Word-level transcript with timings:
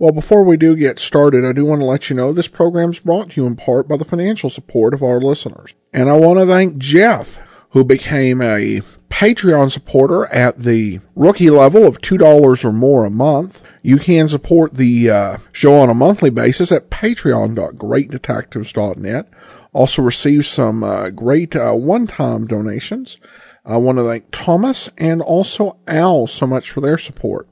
Well, 0.00 0.12
before 0.12 0.44
we 0.44 0.56
do 0.56 0.76
get 0.76 1.00
started, 1.00 1.44
I 1.44 1.50
do 1.52 1.64
want 1.64 1.80
to 1.80 1.84
let 1.84 2.08
you 2.08 2.14
know 2.14 2.32
this 2.32 2.46
program 2.46 2.90
is 2.90 3.00
brought 3.00 3.30
to 3.30 3.40
you 3.40 3.48
in 3.48 3.56
part 3.56 3.88
by 3.88 3.96
the 3.96 4.04
financial 4.04 4.48
support 4.48 4.94
of 4.94 5.02
our 5.02 5.20
listeners. 5.20 5.74
And 5.92 6.08
I 6.08 6.12
want 6.12 6.38
to 6.38 6.46
thank 6.46 6.78
Jeff, 6.78 7.40
who 7.70 7.82
became 7.82 8.40
a 8.40 8.82
Patreon 9.08 9.72
supporter 9.72 10.26
at 10.26 10.60
the 10.60 11.00
rookie 11.16 11.50
level 11.50 11.84
of 11.84 12.00
$2 12.00 12.64
or 12.64 12.72
more 12.72 13.04
a 13.04 13.10
month. 13.10 13.60
You 13.82 13.98
can 13.98 14.28
support 14.28 14.74
the 14.74 15.10
uh, 15.10 15.38
show 15.50 15.74
on 15.74 15.90
a 15.90 15.94
monthly 15.94 16.30
basis 16.30 16.70
at 16.70 16.90
patreon.greatdetectives.net. 16.90 19.28
Also 19.72 20.00
receive 20.00 20.46
some 20.46 20.84
uh, 20.84 21.10
great 21.10 21.56
uh, 21.56 21.72
one-time 21.72 22.46
donations. 22.46 23.18
I 23.64 23.78
want 23.78 23.98
to 23.98 24.06
thank 24.06 24.26
Thomas 24.30 24.88
and 24.96 25.20
also 25.20 25.76
Al 25.88 26.28
so 26.28 26.46
much 26.46 26.70
for 26.70 26.80
their 26.80 26.98
support. 26.98 27.48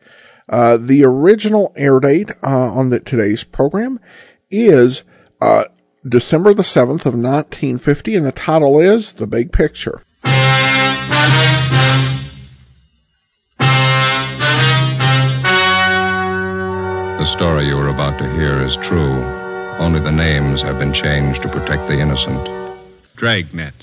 Uh, 0.49 0.77
the 0.77 1.05
original 1.05 1.73
air 1.77 2.01
date 2.01 2.33
uh, 2.43 2.73
on 2.73 2.91
the, 2.91 3.01
today's 3.01 3.45
program 3.45 4.01
is 4.51 5.05
uh, 5.41 5.65
December 6.07 6.53
the 6.53 6.63
7th 6.63 7.07
of 7.07 7.15
1950, 7.15 8.17
and 8.17 8.27
the 8.27 8.33
title 8.33 8.81
is 8.81 9.15
The 9.15 9.27
Big 9.27 9.53
Picture. 9.53 10.03
The 17.19 17.25
story 17.25 17.69
you 17.69 17.79
are 17.79 17.89
about 17.89 18.19
to 18.19 18.31
hear 18.35 18.63
is 18.63 18.77
true. 18.77 19.42
Only 19.79 20.01
the 20.01 20.13
names 20.13 20.63
have 20.63 20.79
been 20.79 20.93
changed 20.93 21.43
to 21.43 21.49
protect 21.49 21.89
the 21.89 21.99
innocent. 21.99 22.49
Dragnet. 23.17 23.75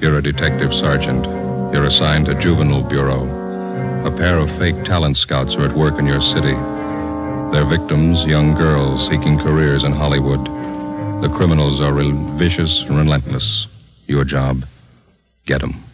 You're 0.00 0.18
a 0.18 0.22
detective 0.22 0.72
sergeant. 0.72 1.26
You're 1.74 1.84
assigned 1.84 2.26
to 2.26 2.34
Juvenile 2.34 2.82
Bureau. 2.82 3.24
A 4.06 4.10
pair 4.10 4.38
of 4.38 4.48
fake 4.58 4.84
talent 4.84 5.16
scouts 5.18 5.54
are 5.56 5.64
at 5.64 5.76
work 5.76 5.98
in 5.98 6.06
your 6.06 6.22
city. 6.22 6.54
Their 7.52 7.66
victims, 7.66 8.24
young 8.24 8.54
girls 8.54 9.06
seeking 9.08 9.38
careers 9.38 9.84
in 9.84 9.92
Hollywood. 9.92 10.42
The 11.22 11.28
criminals 11.36 11.80
are 11.80 11.92
re- 11.92 12.10
vicious 12.38 12.82
and 12.84 12.96
relentless. 12.96 13.66
Your 14.06 14.24
job, 14.24 14.64
get 15.44 15.62
'em. 15.62 15.89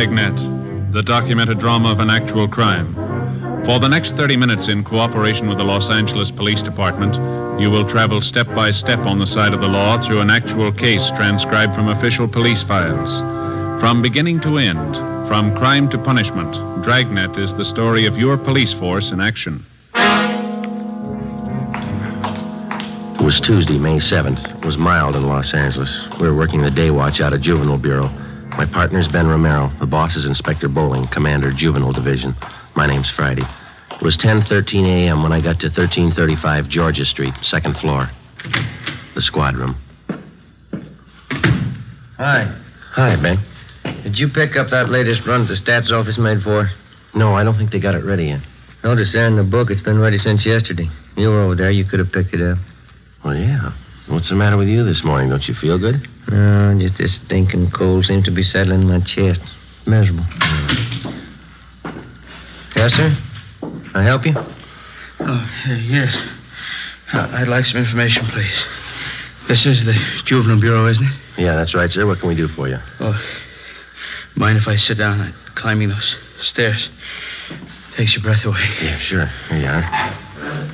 Dragnet, 0.00 0.94
the 0.94 1.02
documented 1.02 1.58
drama 1.58 1.92
of 1.92 2.00
an 2.00 2.08
actual 2.08 2.48
crime. 2.48 2.94
For 3.66 3.78
the 3.78 3.86
next 3.86 4.12
30 4.12 4.34
minutes, 4.34 4.66
in 4.66 4.82
cooperation 4.82 5.46
with 5.46 5.58
the 5.58 5.64
Los 5.64 5.90
Angeles 5.90 6.30
Police 6.30 6.62
Department, 6.62 7.16
you 7.60 7.70
will 7.70 7.86
travel 7.86 8.22
step 8.22 8.46
by 8.54 8.70
step 8.70 9.00
on 9.00 9.18
the 9.18 9.26
side 9.26 9.52
of 9.52 9.60
the 9.60 9.68
law 9.68 10.00
through 10.00 10.20
an 10.20 10.30
actual 10.30 10.72
case 10.72 11.06
transcribed 11.10 11.74
from 11.74 11.88
official 11.88 12.26
police 12.26 12.62
files. 12.62 13.10
From 13.82 14.00
beginning 14.00 14.40
to 14.40 14.56
end, 14.56 14.96
from 15.28 15.54
crime 15.58 15.90
to 15.90 15.98
punishment, 15.98 16.82
Dragnet 16.82 17.36
is 17.36 17.52
the 17.52 17.66
story 17.66 18.06
of 18.06 18.16
your 18.16 18.38
police 18.38 18.72
force 18.72 19.10
in 19.10 19.20
action. 19.20 19.66
It 23.18 23.22
was 23.22 23.38
Tuesday, 23.38 23.76
May 23.78 23.98
7th. 23.98 24.60
It 24.60 24.64
was 24.64 24.78
mild 24.78 25.14
in 25.14 25.26
Los 25.26 25.52
Angeles. 25.52 26.08
We 26.18 26.26
were 26.26 26.34
working 26.34 26.62
the 26.62 26.70
day 26.70 26.90
watch 26.90 27.20
out 27.20 27.34
of 27.34 27.42
Juvenile 27.42 27.76
Bureau. 27.76 28.10
My 28.56 28.66
partner's 28.66 29.08
Ben 29.08 29.26
Romero. 29.26 29.70
The 29.80 29.86
boss 29.86 30.16
is 30.16 30.26
Inspector 30.26 30.68
Bowling, 30.68 31.06
Commander, 31.08 31.52
Juvenile 31.52 31.92
Division. 31.92 32.34
My 32.74 32.86
name's 32.86 33.10
Friday. 33.10 33.44
It 33.92 34.02
was 34.02 34.16
10:13 34.16 34.84
a.m. 34.84 35.22
when 35.22 35.32
I 35.32 35.40
got 35.40 35.60
to 35.60 35.68
1335 35.68 36.68
Georgia 36.68 37.04
Street, 37.04 37.34
second 37.42 37.76
floor. 37.78 38.10
The 39.14 39.22
squad 39.22 39.56
room. 39.56 39.76
Hi. 42.16 42.54
Hi, 42.92 43.16
Ben. 43.16 43.38
Did 44.02 44.18
you 44.18 44.28
pick 44.28 44.56
up 44.56 44.70
that 44.70 44.90
latest 44.90 45.26
run 45.26 45.46
the 45.46 45.54
stats 45.54 45.90
office 45.90 46.18
made 46.18 46.42
for? 46.42 46.70
No, 47.14 47.34
I 47.34 47.44
don't 47.44 47.56
think 47.56 47.70
they 47.70 47.80
got 47.80 47.94
it 47.94 48.04
ready 48.04 48.26
yet. 48.26 48.40
Notice 48.84 49.12
there 49.12 49.26
in 49.26 49.36
the 49.36 49.44
book 49.44 49.70
it's 49.70 49.82
been 49.82 49.98
ready 49.98 50.18
since 50.18 50.44
yesterday. 50.44 50.88
You 51.16 51.30
were 51.30 51.40
over 51.40 51.54
there. 51.54 51.70
You 51.70 51.84
could 51.84 51.98
have 51.98 52.12
picked 52.12 52.34
it 52.34 52.40
up. 52.40 52.58
Well, 53.24 53.36
yeah. 53.36 53.72
What's 54.10 54.28
the 54.28 54.34
matter 54.34 54.56
with 54.56 54.66
you 54.66 54.82
this 54.82 55.04
morning? 55.04 55.30
Don't 55.30 55.46
you 55.46 55.54
feel 55.54 55.78
good? 55.78 56.08
No, 56.28 56.76
just 56.80 56.98
this 56.98 57.14
stinking 57.14 57.70
cold 57.70 58.04
seems 58.04 58.24
to 58.24 58.32
be 58.32 58.42
settling 58.42 58.82
in 58.82 58.88
my 58.88 58.98
chest. 59.00 59.40
Miserable. 59.86 60.24
Yes, 62.74 62.94
sir? 62.94 63.16
Can 63.60 63.90
I 63.94 64.02
help 64.02 64.26
you? 64.26 64.34
Oh, 64.36 65.24
uh, 65.68 65.74
yes. 65.74 66.20
Uh, 67.12 67.28
I'd 67.32 67.46
like 67.46 67.64
some 67.64 67.80
information, 67.80 68.26
please. 68.26 68.64
This 69.46 69.64
is 69.64 69.84
the 69.84 69.94
Juvenile 70.24 70.60
Bureau, 70.60 70.86
isn't 70.86 71.04
it? 71.04 71.12
Yeah, 71.38 71.54
that's 71.54 71.74
right, 71.76 71.88
sir. 71.88 72.04
What 72.04 72.18
can 72.18 72.28
we 72.28 72.34
do 72.34 72.48
for 72.48 72.68
you? 72.68 72.78
Oh, 72.98 73.16
mind 74.34 74.58
if 74.58 74.66
I 74.66 74.74
sit 74.74 74.98
down? 74.98 75.20
I'm 75.20 75.34
climbing 75.54 75.88
those 75.88 76.18
stairs. 76.40 76.88
Takes 77.96 78.16
your 78.16 78.24
breath 78.24 78.44
away. 78.44 78.64
Yeah, 78.82 78.98
sure. 78.98 79.26
Here 79.48 79.58
you 79.58 79.66
are. 79.66 80.70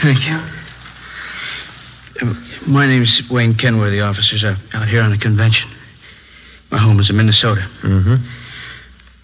Thank 0.00 0.28
you. 0.28 0.59
My 2.66 2.86
name's 2.86 3.28
Wayne 3.30 3.54
Kenworthy. 3.54 4.00
Officers 4.00 4.44
are 4.44 4.56
out 4.74 4.88
here 4.88 5.02
on 5.02 5.12
a 5.12 5.18
convention. 5.18 5.70
My 6.70 6.78
home 6.78 7.00
is 7.00 7.08
in 7.08 7.16
Minnesota. 7.16 7.62
Mm-hmm. 7.82 8.16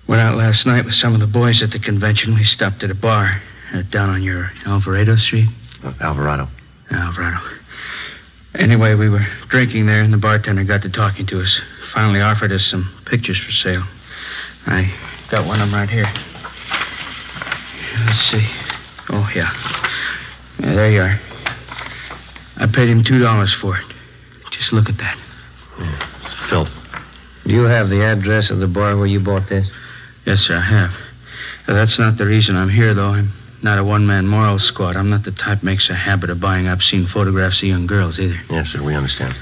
Went 0.07 0.23
out 0.23 0.37
last 0.37 0.67
night 0.67 0.85
with 0.85 0.95
some 0.95 1.13
of 1.13 1.21
the 1.21 1.27
boys 1.27 1.63
at 1.63 1.71
the 1.73 1.79
convention. 1.79 2.35
We 2.35 2.45
stopped 2.45 2.83
at 2.83 2.91
a 2.91 2.95
bar 2.95 3.43
uh, 3.75 3.83
down 3.83 4.09
on 4.09 4.23
your 4.23 4.51
Alvarado 4.65 5.17
Street. 5.17 5.49
Uh, 5.85 5.93
Alvarado. 6.01 6.49
Alvarado. 6.91 7.41
Anyway, 8.55 8.95
we 8.95 9.11
were 9.11 9.27
drinking 9.49 9.87
there, 9.87 10.03
and 10.03 10.13
the 10.13 10.19
bartender 10.19 10.65
got 10.65 10.81
to 10.83 10.89
talking 10.89 11.27
to 11.27 11.43
us. 11.43 11.61
Finally 11.93 12.23
offered 12.23 12.53
us 12.53 12.65
some 12.65 12.91
pictures 13.05 13.39
for 13.39 13.53
sale. 13.53 13.85
I 14.67 14.93
got 15.31 15.47
one 15.47 15.61
of 15.61 15.69
them 15.69 15.75
right 15.75 15.91
here. 15.91 16.11
Let's 18.07 18.21
see. 18.21 18.47
Oh, 19.11 19.31
yeah. 19.35 19.53
yeah 20.59 20.75
there 20.75 20.91
you 20.91 21.03
are. 21.03 21.21
I 22.59 22.67
paid 22.67 22.89
him 22.89 23.05
$2 23.05 23.61
for 23.61 23.77
it. 23.77 23.85
Just 24.51 24.73
look 24.73 24.89
at 24.89 24.97
that. 24.99 25.19
Yeah, 25.79 26.09
it's 26.23 26.51
filth. 26.51 26.71
Do 27.45 27.53
you 27.53 27.65
have 27.65 27.91
the 27.91 28.03
address 28.03 28.51
of 28.51 28.59
the 28.59 28.67
bar 28.67 28.97
where 28.97 29.07
you 29.07 29.21
bought 29.21 29.49
this? 29.49 29.69
Yes, 30.25 30.41
sir, 30.41 30.57
I 30.57 30.61
have. 30.61 30.91
Uh, 31.69 31.75
that's 31.75 31.99
not 31.99 32.17
the 32.17 32.27
reason 32.27 32.57
I'm 32.57 32.69
here, 32.69 32.95
though. 32.95 33.11
I'm 33.11 33.33
not 33.63 33.79
a 33.79 33.85
one-man 33.85 34.27
moral 34.27 34.59
squad. 34.59 34.97
I'm 34.97 35.11
not 35.11 35.25
the 35.25 35.33
type 35.33 35.63
makes 35.63 35.91
a 35.91 35.95
habit 35.95 36.31
of 36.31 36.41
buying 36.41 36.67
obscene 36.67 37.07
photographs 37.07 37.63
of 37.63 37.69
young 37.69 37.87
girls, 37.87 38.19
either. 38.19 38.41
Yes, 38.51 38.71
sir, 38.71 38.83
we 38.83 38.95
understand. 38.95 39.35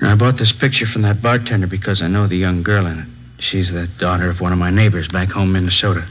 And 0.00 0.08
I 0.08 0.14
bought 0.14 0.38
this 0.38 0.52
picture 0.52 0.86
from 0.86 1.02
that 1.02 1.22
bartender 1.22 1.66
because 1.66 2.02
I 2.02 2.08
know 2.08 2.26
the 2.26 2.36
young 2.36 2.62
girl 2.62 2.86
in 2.86 3.00
it. 3.00 3.08
She's 3.38 3.72
the 3.72 3.86
daughter 3.98 4.30
of 4.30 4.40
one 4.40 4.52
of 4.52 4.58
my 4.58 4.70
neighbors 4.70 5.08
back 5.08 5.28
home 5.28 5.48
in 5.48 5.64
Minnesota. 5.64 6.06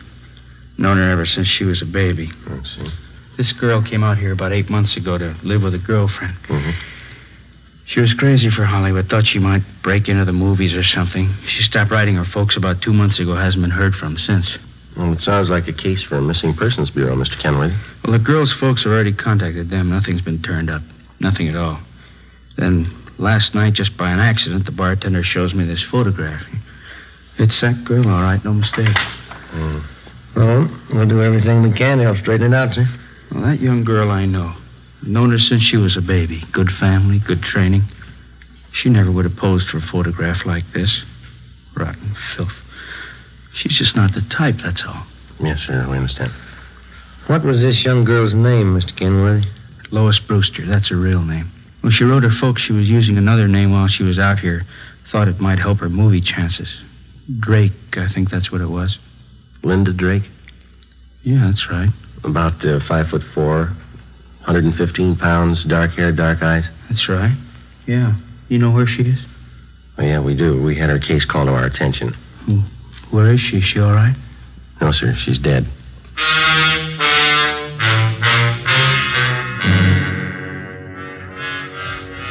Known 0.78 0.98
her 0.98 1.10
ever 1.10 1.26
since 1.26 1.48
she 1.48 1.64
was 1.64 1.82
a 1.82 1.86
baby. 1.86 2.32
I 2.48 2.64
see. 2.64 2.92
This 3.38 3.52
girl 3.52 3.82
came 3.82 4.04
out 4.04 4.18
here 4.18 4.32
about 4.32 4.54
eight 4.54 4.70
months 4.70 4.96
ago 4.96 5.18
to 5.18 5.36
live 5.44 5.64
with 5.64 5.74
a 5.74 5.80
girlfriend. 5.80 6.36
Mm-hmm. 6.48 6.72
She 7.86 8.00
was 8.00 8.14
crazy 8.14 8.50
for 8.50 8.64
Hollywood, 8.64 9.10
thought 9.10 9.28
she 9.28 9.40
might 9.40 9.62
break 9.84 10.10
into 10.10 10.26
the 10.26 10.34
movies 10.34 10.74
or 10.74 10.84
something. 10.84 11.30
She 11.46 11.62
stopped 11.62 11.92
writing 11.92 12.16
her 12.16 12.26
folks 12.26 12.58
about 12.58 12.82
two 12.82 12.94
months 12.94 13.20
ago, 13.20 13.36
hasn't 13.36 13.62
been 13.62 13.72
heard 13.72 13.94
from 13.94 14.18
since. 14.18 14.58
Well, 14.98 15.14
it 15.14 15.22
sounds 15.22 15.50
like 15.50 15.68
a 15.68 15.74
case 15.74 16.02
for 16.04 16.16
a 16.16 16.22
missing 16.22 16.56
persons 16.56 16.90
bureau, 16.90 17.16
Mr. 17.16 17.38
Kenworthy. 17.38 17.76
Well, 18.04 18.14
the 18.14 18.24
girl's 18.24 18.54
folks 18.54 18.84
have 18.84 18.94
already 18.94 19.14
contacted 19.14 19.70
them. 19.70 19.90
Nothing's 19.90 20.22
been 20.22 20.42
turned 20.42 20.70
up. 20.70 20.82
Nothing 21.20 21.50
at 21.50 21.56
all. 21.56 21.80
Then 22.56 22.90
last 23.18 23.54
night, 23.54 23.74
just 23.74 23.98
by 23.98 24.10
an 24.10 24.20
accident, 24.20 24.66
the 24.66 24.72
bartender 24.72 25.24
shows 25.24 25.54
me 25.54 25.66
this 25.66 25.84
photograph. 25.84 26.44
It's 27.38 27.60
that 27.62 27.84
girl, 27.84 28.08
all 28.08 28.22
right, 28.22 28.44
no 28.44 28.54
mistake. 28.54 28.96
Mm. 29.52 29.84
Well, 30.36 30.70
we'll 30.94 31.08
do 31.08 31.22
everything 31.22 31.62
we 31.62 31.72
can 31.72 31.98
to 31.98 32.06
help 32.06 32.18
straighten 32.18 32.54
it 32.54 32.56
out, 32.56 32.74
sir. 32.74 32.88
Well, 33.36 33.44
that 33.44 33.60
young 33.60 33.84
girl 33.84 34.12
I 34.12 34.26
know. 34.26 34.56
I've 35.02 35.10
known 35.10 35.32
her 35.32 35.40
since 35.40 35.62
she 35.62 35.76
was 35.76 35.98
a 35.98 36.02
baby. 36.02 36.42
Good 36.54 36.72
family, 36.72 37.20
good 37.20 37.44
training. 37.44 37.84
She 38.72 38.90
never 38.90 39.12
would 39.12 39.26
have 39.26 39.36
posed 39.36 39.70
for 39.70 39.78
a 39.78 39.82
photograph 39.82 40.46
like 40.46 40.64
this. 40.74 41.04
Rotten 41.76 42.16
filth. 42.36 42.54
She's 43.54 43.78
just 43.78 43.98
not 43.98 44.14
the 44.14 44.22
type, 44.22 44.56
that's 44.64 44.86
all. 44.86 45.04
Yes, 45.42 45.64
sir, 45.64 45.86
we 45.90 45.98
understand. 45.98 46.32
What 47.28 47.44
was 47.44 47.62
this 47.62 47.84
young 47.84 48.06
girl's 48.06 48.34
name, 48.34 48.80
Mr. 48.80 48.96
Kenworthy? 48.96 49.48
Lois 49.92 50.20
Brewster. 50.20 50.66
That's 50.66 50.88
her 50.88 50.96
real 50.96 51.22
name. 51.22 51.52
When 51.82 51.92
she 51.92 52.06
wrote 52.06 52.24
her 52.24 52.32
folks 52.32 52.62
she 52.62 52.72
was 52.72 52.90
using 52.90 53.18
another 53.18 53.50
name 53.50 53.72
while 53.72 53.90
she 53.90 54.04
was 54.04 54.18
out 54.18 54.40
here. 54.40 54.66
Thought 55.12 55.28
it 55.28 55.42
might 55.42 55.60
help 55.60 55.80
her 55.80 55.90
movie 55.90 56.22
chances. 56.22 56.82
Drake, 57.40 57.98
I 57.98 58.08
think 58.08 58.30
that's 58.30 58.50
what 58.50 58.62
it 58.62 58.70
was. 58.70 58.98
Linda 59.62 59.92
Drake? 59.92 60.24
Yeah, 61.24 61.48
that's 61.48 61.70
right. 61.70 61.90
About 62.26 62.66
uh, 62.66 62.80
five 62.88 63.08
foot 63.08 63.24
four, 63.34 63.66
115 64.46 65.16
pounds, 65.16 65.64
dark 65.64 65.92
hair, 65.92 66.12
dark 66.12 66.42
eyes. 66.42 66.68
That's 66.90 67.08
right. 67.08 67.38
Yeah. 67.86 68.16
You 68.50 68.58
know 68.58 68.72
where 68.72 68.88
she 68.88 69.04
is? 69.04 69.26
Oh, 69.98 70.04
yeah, 70.04 70.20
we 70.20 70.36
do. 70.36 70.62
We 70.62 70.76
had 70.76 70.90
her 70.90 71.00
case 71.00 71.24
called 71.24 71.48
to 71.48 71.54
our 71.54 71.66
attention. 71.66 72.14
Hmm. 72.46 72.62
Where 73.12 73.28
is 73.28 73.40
she? 73.40 73.58
Is 73.58 73.64
she 73.64 73.80
all 73.80 73.94
right? 73.94 74.16
No, 74.82 74.92
sir. 74.92 75.14
She's 75.16 75.40
dead. 75.40 75.68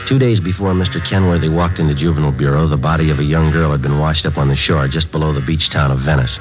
Two 0.07 0.19
days 0.19 0.39
before 0.39 0.75
Mr. 0.75 1.03
Kenworthy 1.05 1.49
walked 1.49 1.79
into 1.79 1.95
Juvenile 1.95 2.33
Bureau, 2.33 2.67
the 2.67 2.77
body 2.77 3.11
of 3.11 3.19
a 3.21 3.25
young 3.25 3.51
girl 3.51 3.71
had 3.71 3.81
been 3.81 3.99
washed 3.99 4.27
up 4.27 4.37
on 4.37 4.49
the 4.49 4.57
shore 4.57 4.87
just 4.87 5.11
below 5.11 5.33
the 5.33 5.41
beach 5.41 5.71
town 5.71 5.91
of 5.91 6.01
Venice. 6.01 6.39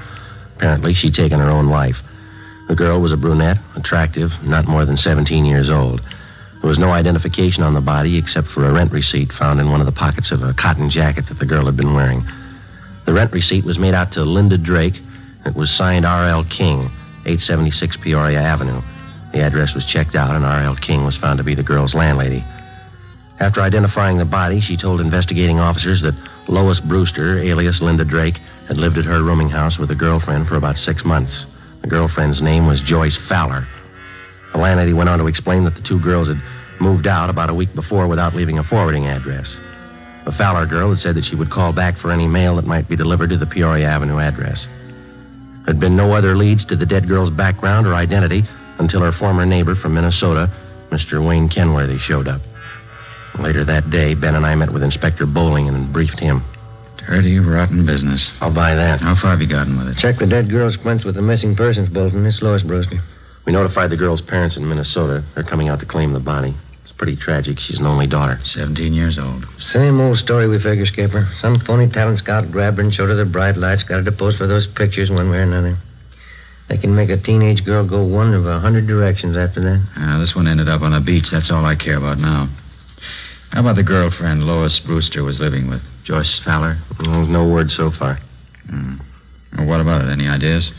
Apparently, 0.58 0.94
she'd 0.94 1.14
taken 1.14 1.40
her 1.40 1.50
own 1.50 1.68
life. 1.68 1.96
The 2.68 2.76
girl 2.76 3.02
was 3.02 3.12
a 3.12 3.18
brunette, 3.18 3.60
attractive, 3.76 4.32
not 4.42 4.68
more 4.68 4.86
than 4.86 4.98
17 4.98 5.46
years 5.46 5.70
old. 5.70 6.02
There 6.62 6.70
was 6.70 6.80
no 6.80 6.92
identification 6.92 7.62
on 7.62 7.74
the 7.74 7.82
body 7.82 8.18
except 8.18 8.48
for 8.48 8.66
a 8.66 8.72
rent 8.72 8.92
receipt 8.92 9.34
found 9.34 9.60
in 9.60 9.70
one 9.70 9.82
of 9.82 9.86
the 9.86 9.92
pockets 9.92 10.32
of 10.32 10.44
a 10.44 10.54
cotton 10.54 10.90
jacket 10.90 11.28
that 11.28 11.40
the 11.40 11.46
girl 11.46 11.66
had 11.66 11.76
been 11.76 11.94
wearing. 11.94 12.26
The 13.06 13.14
rent 13.14 13.34
receipt 13.34 13.66
was 13.66 13.78
made 13.78 13.94
out 13.94 14.14
to 14.14 14.24
Linda 14.24 14.58
Drake. 14.58 15.02
It 15.46 15.56
was 15.56 15.70
signed 15.70 16.06
R.L. 16.06 16.46
King, 16.46 16.86
876 17.26 17.98
Peoria 17.98 18.40
Avenue. 18.40 18.82
The 19.34 19.42
address 19.42 19.74
was 19.74 19.84
checked 19.84 20.16
out, 20.16 20.36
and 20.36 20.46
R.L. 20.46 20.78
King 20.78 21.04
was 21.04 21.18
found 21.18 21.38
to 21.40 21.44
be 21.44 21.56
the 21.56 21.64
girl's 21.64 21.94
landlady. 21.94 22.46
After 23.40 23.60
identifying 23.60 24.18
the 24.18 24.26
body, 24.26 24.62
she 24.62 24.78
told 24.78 25.02
investigating 25.02 25.60
officers 25.60 26.02
that 26.02 26.16
Lois 26.48 26.80
Brewster, 26.80 27.40
alias 27.40 27.82
Linda 27.82 28.06
Drake, 28.06 28.40
had 28.68 28.78
lived 28.78 28.98
at 28.98 29.06
her 29.06 29.22
rooming 29.22 29.50
house 29.50 29.78
with 29.78 29.92
a 29.92 29.96
girlfriend 29.96 30.48
for 30.48 30.56
about 30.56 30.78
six 30.78 31.04
months. 31.04 31.46
The 31.84 31.90
girlfriend's 31.90 32.42
name 32.42 32.66
was 32.66 32.80
Joyce 32.80 33.18
Fowler. 33.28 33.68
The 34.54 34.58
landlady 34.58 34.94
went 34.94 35.10
on 35.10 35.20
to 35.20 35.28
explain 35.28 35.66
that 35.66 35.76
the 35.76 35.82
two 35.82 36.00
girls 36.00 36.30
had 36.30 36.42
moved 36.80 37.08
out 37.08 37.30
about 37.30 37.50
a 37.50 37.54
week 37.54 37.76
before 37.76 38.08
without 38.08 38.34
leaving 38.34 38.58
a 38.58 38.64
forwarding 38.64 39.08
address. 39.08 39.58
The 40.24 40.32
Fowler 40.32 40.66
girl 40.66 40.92
had 40.92 41.00
said 41.00 41.16
that 41.16 41.26
she 41.26 41.36
would 41.36 41.50
call 41.50 41.74
back 41.74 41.98
for 41.98 42.10
any 42.10 42.26
mail 42.26 42.56
that 42.56 42.66
might 42.66 42.88
be 42.88 42.96
delivered 42.96 43.32
to 43.32 43.38
the 43.38 43.46
Peoria 43.46 43.86
Avenue 43.86 44.20
address. 44.20 44.66
There 44.66 45.74
had 45.74 45.80
been 45.82 45.98
no 45.98 46.14
other 46.14 46.38
leads 46.38 46.64
to 46.66 46.78
the 46.78 46.86
dead 46.86 47.10
girl's 47.10 47.30
background 47.30 47.86
or 47.86 47.96
identity 47.96 48.46
until 48.78 49.02
her 49.02 49.12
former 49.12 49.46
neighbor 49.46 49.76
from 49.76 49.94
Minnesota, 49.94 50.50
Mr. 50.90 51.26
Wayne 51.26 51.50
Kenworthy, 51.50 51.98
showed 51.98 52.30
up. 52.30 52.42
Later 53.40 53.66
that 53.66 53.90
day, 53.90 54.14
Ben 54.14 54.36
and 54.36 54.46
I 54.46 54.56
met 54.56 54.72
with 54.72 54.84
Inspector 54.84 55.26
Bowling 55.26 55.68
and 55.68 55.92
briefed 55.92 56.20
him. 56.20 56.44
Dirty, 57.08 57.40
rotten 57.40 57.86
business. 57.86 58.32
I'll 58.40 58.54
buy 58.54 58.76
that. 58.76 59.02
How 59.02 59.16
far 59.16 59.32
have 59.32 59.42
you 59.42 59.48
gotten 59.48 59.78
with 59.78 59.90
it? 59.90 59.98
Check 59.98 60.18
the 60.18 60.26
dead 60.26 60.50
girl's 60.50 60.78
prints 60.78 61.04
with 61.04 61.16
the 61.16 61.22
missing 61.22 61.56
persons 61.56 61.90
bulletin. 61.90 62.26
It's 62.26 62.42
Lois 62.42 62.64
Brewster. 62.64 63.02
We 63.46 63.52
notified 63.52 63.90
the 63.90 63.98
girl's 63.98 64.22
parents 64.22 64.56
in 64.56 64.68
Minnesota. 64.68 65.24
They're 65.36 65.44
coming 65.44 65.68
out 65.68 65.80
to 65.82 65.86
claim 65.86 66.14
the 66.14 66.20
body. 66.20 66.56
It's 66.82 66.94
pretty 66.94 67.18
tragic. 67.18 67.60
She's 67.60 67.80
an 67.80 67.86
only 67.86 68.08
daughter. 68.08 68.40
17 68.44 68.94
years 68.94 69.18
old. 69.18 69.46
Same 69.60 70.00
old 70.00 70.18
story, 70.18 70.48
we 70.48 70.60
figure, 70.60 70.86
Skipper. 70.86 71.28
Some 71.42 71.60
phony 71.60 71.90
talent 71.90 72.20
scout 72.20 72.52
grabbed 72.52 72.78
her 72.78 72.84
and 72.84 72.94
showed 72.94 73.10
her 73.10 73.16
the 73.16 73.26
bright 73.26 73.58
lights, 73.58 73.84
got 73.84 73.98
her 73.98 74.04
to 74.04 74.12
pose 74.12 74.38
for 74.38 74.48
those 74.48 74.66
pictures 74.66 75.12
one 75.12 75.30
way 75.30 75.40
or 75.40 75.44
another. 75.44 75.78
They 76.70 76.78
can 76.78 76.96
make 76.96 77.10
a 77.10 77.18
teenage 77.18 77.66
girl 77.66 77.86
go 77.86 78.04
one 78.04 78.34
of 78.34 78.46
a 78.46 78.60
hundred 78.60 78.88
directions 78.88 79.36
after 79.36 79.60
that. 79.62 79.82
Uh, 79.98 80.20
this 80.20 80.36
one 80.36 80.48
ended 80.48 80.70
up 80.70 80.82
on 80.82 80.94
a 80.94 81.02
beach. 81.02 81.30
That's 81.30 81.52
all 81.52 81.66
I 81.66 81.76
care 81.76 81.98
about 81.98 82.18
now. 82.18 82.50
How 83.52 83.60
about 83.60 83.76
the 83.76 83.84
girlfriend 83.84 84.48
Lois 84.48 84.80
Brewster 84.80 85.24
was 85.24 85.40
living 85.40 85.70
with? 85.70 85.82
Joyce 86.04 86.42
Fowler? 86.44 86.78
No, 87.02 87.24
no 87.24 87.48
word 87.48 87.72
so 87.72 87.92
far. 87.92 88.20
Hmm. 88.70 88.96
Well, 89.58 89.68
what 89.68 89.82
about 89.82 90.04
it? 90.06 90.10
Any 90.10 90.28
ideas? 90.28 90.72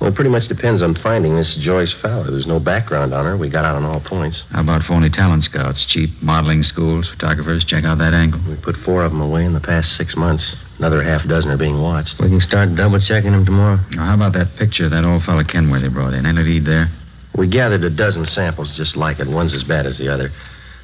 Well, 0.00 0.10
it 0.10 0.16
pretty 0.16 0.30
much 0.30 0.48
depends 0.48 0.82
on 0.82 0.96
finding 0.96 1.36
this 1.36 1.54
Joyce 1.54 1.92
Fowler. 1.92 2.32
There's 2.32 2.46
no 2.46 2.58
background 2.58 3.14
on 3.14 3.24
her. 3.24 3.36
We 3.36 3.48
got 3.48 3.64
out 3.64 3.76
on 3.76 3.84
all 3.84 4.00
points. 4.00 4.42
How 4.50 4.60
about 4.60 4.82
phony 4.82 5.08
talent 5.08 5.44
scouts? 5.44 5.84
Cheap 5.86 6.10
modeling 6.20 6.64
schools, 6.64 7.08
photographers? 7.08 7.64
Check 7.64 7.84
out 7.84 7.98
that 7.98 8.12
angle. 8.12 8.40
We 8.48 8.56
put 8.56 8.76
four 8.78 9.04
of 9.04 9.12
them 9.12 9.20
away 9.20 9.44
in 9.44 9.52
the 9.52 9.60
past 9.60 9.96
six 9.96 10.16
months. 10.16 10.56
Another 10.78 11.04
half 11.04 11.24
dozen 11.28 11.52
are 11.52 11.56
being 11.56 11.80
watched. 11.80 12.18
We 12.18 12.28
can 12.28 12.40
start 12.40 12.74
double 12.74 12.98
checking 12.98 13.30
them 13.30 13.44
tomorrow. 13.44 13.78
Now, 13.92 14.06
how 14.06 14.14
about 14.14 14.32
that 14.32 14.56
picture 14.56 14.88
that 14.88 15.04
old 15.04 15.22
fellow 15.22 15.44
Kenworthy 15.44 15.88
brought 15.88 16.14
in? 16.14 16.26
Any 16.26 16.42
lead 16.42 16.64
there? 16.64 16.90
We 17.36 17.46
gathered 17.46 17.84
a 17.84 17.90
dozen 17.90 18.26
samples 18.26 18.76
just 18.76 18.96
like 18.96 19.20
it. 19.20 19.28
One's 19.28 19.54
as 19.54 19.62
bad 19.62 19.86
as 19.86 19.98
the 19.98 20.08
other. 20.08 20.32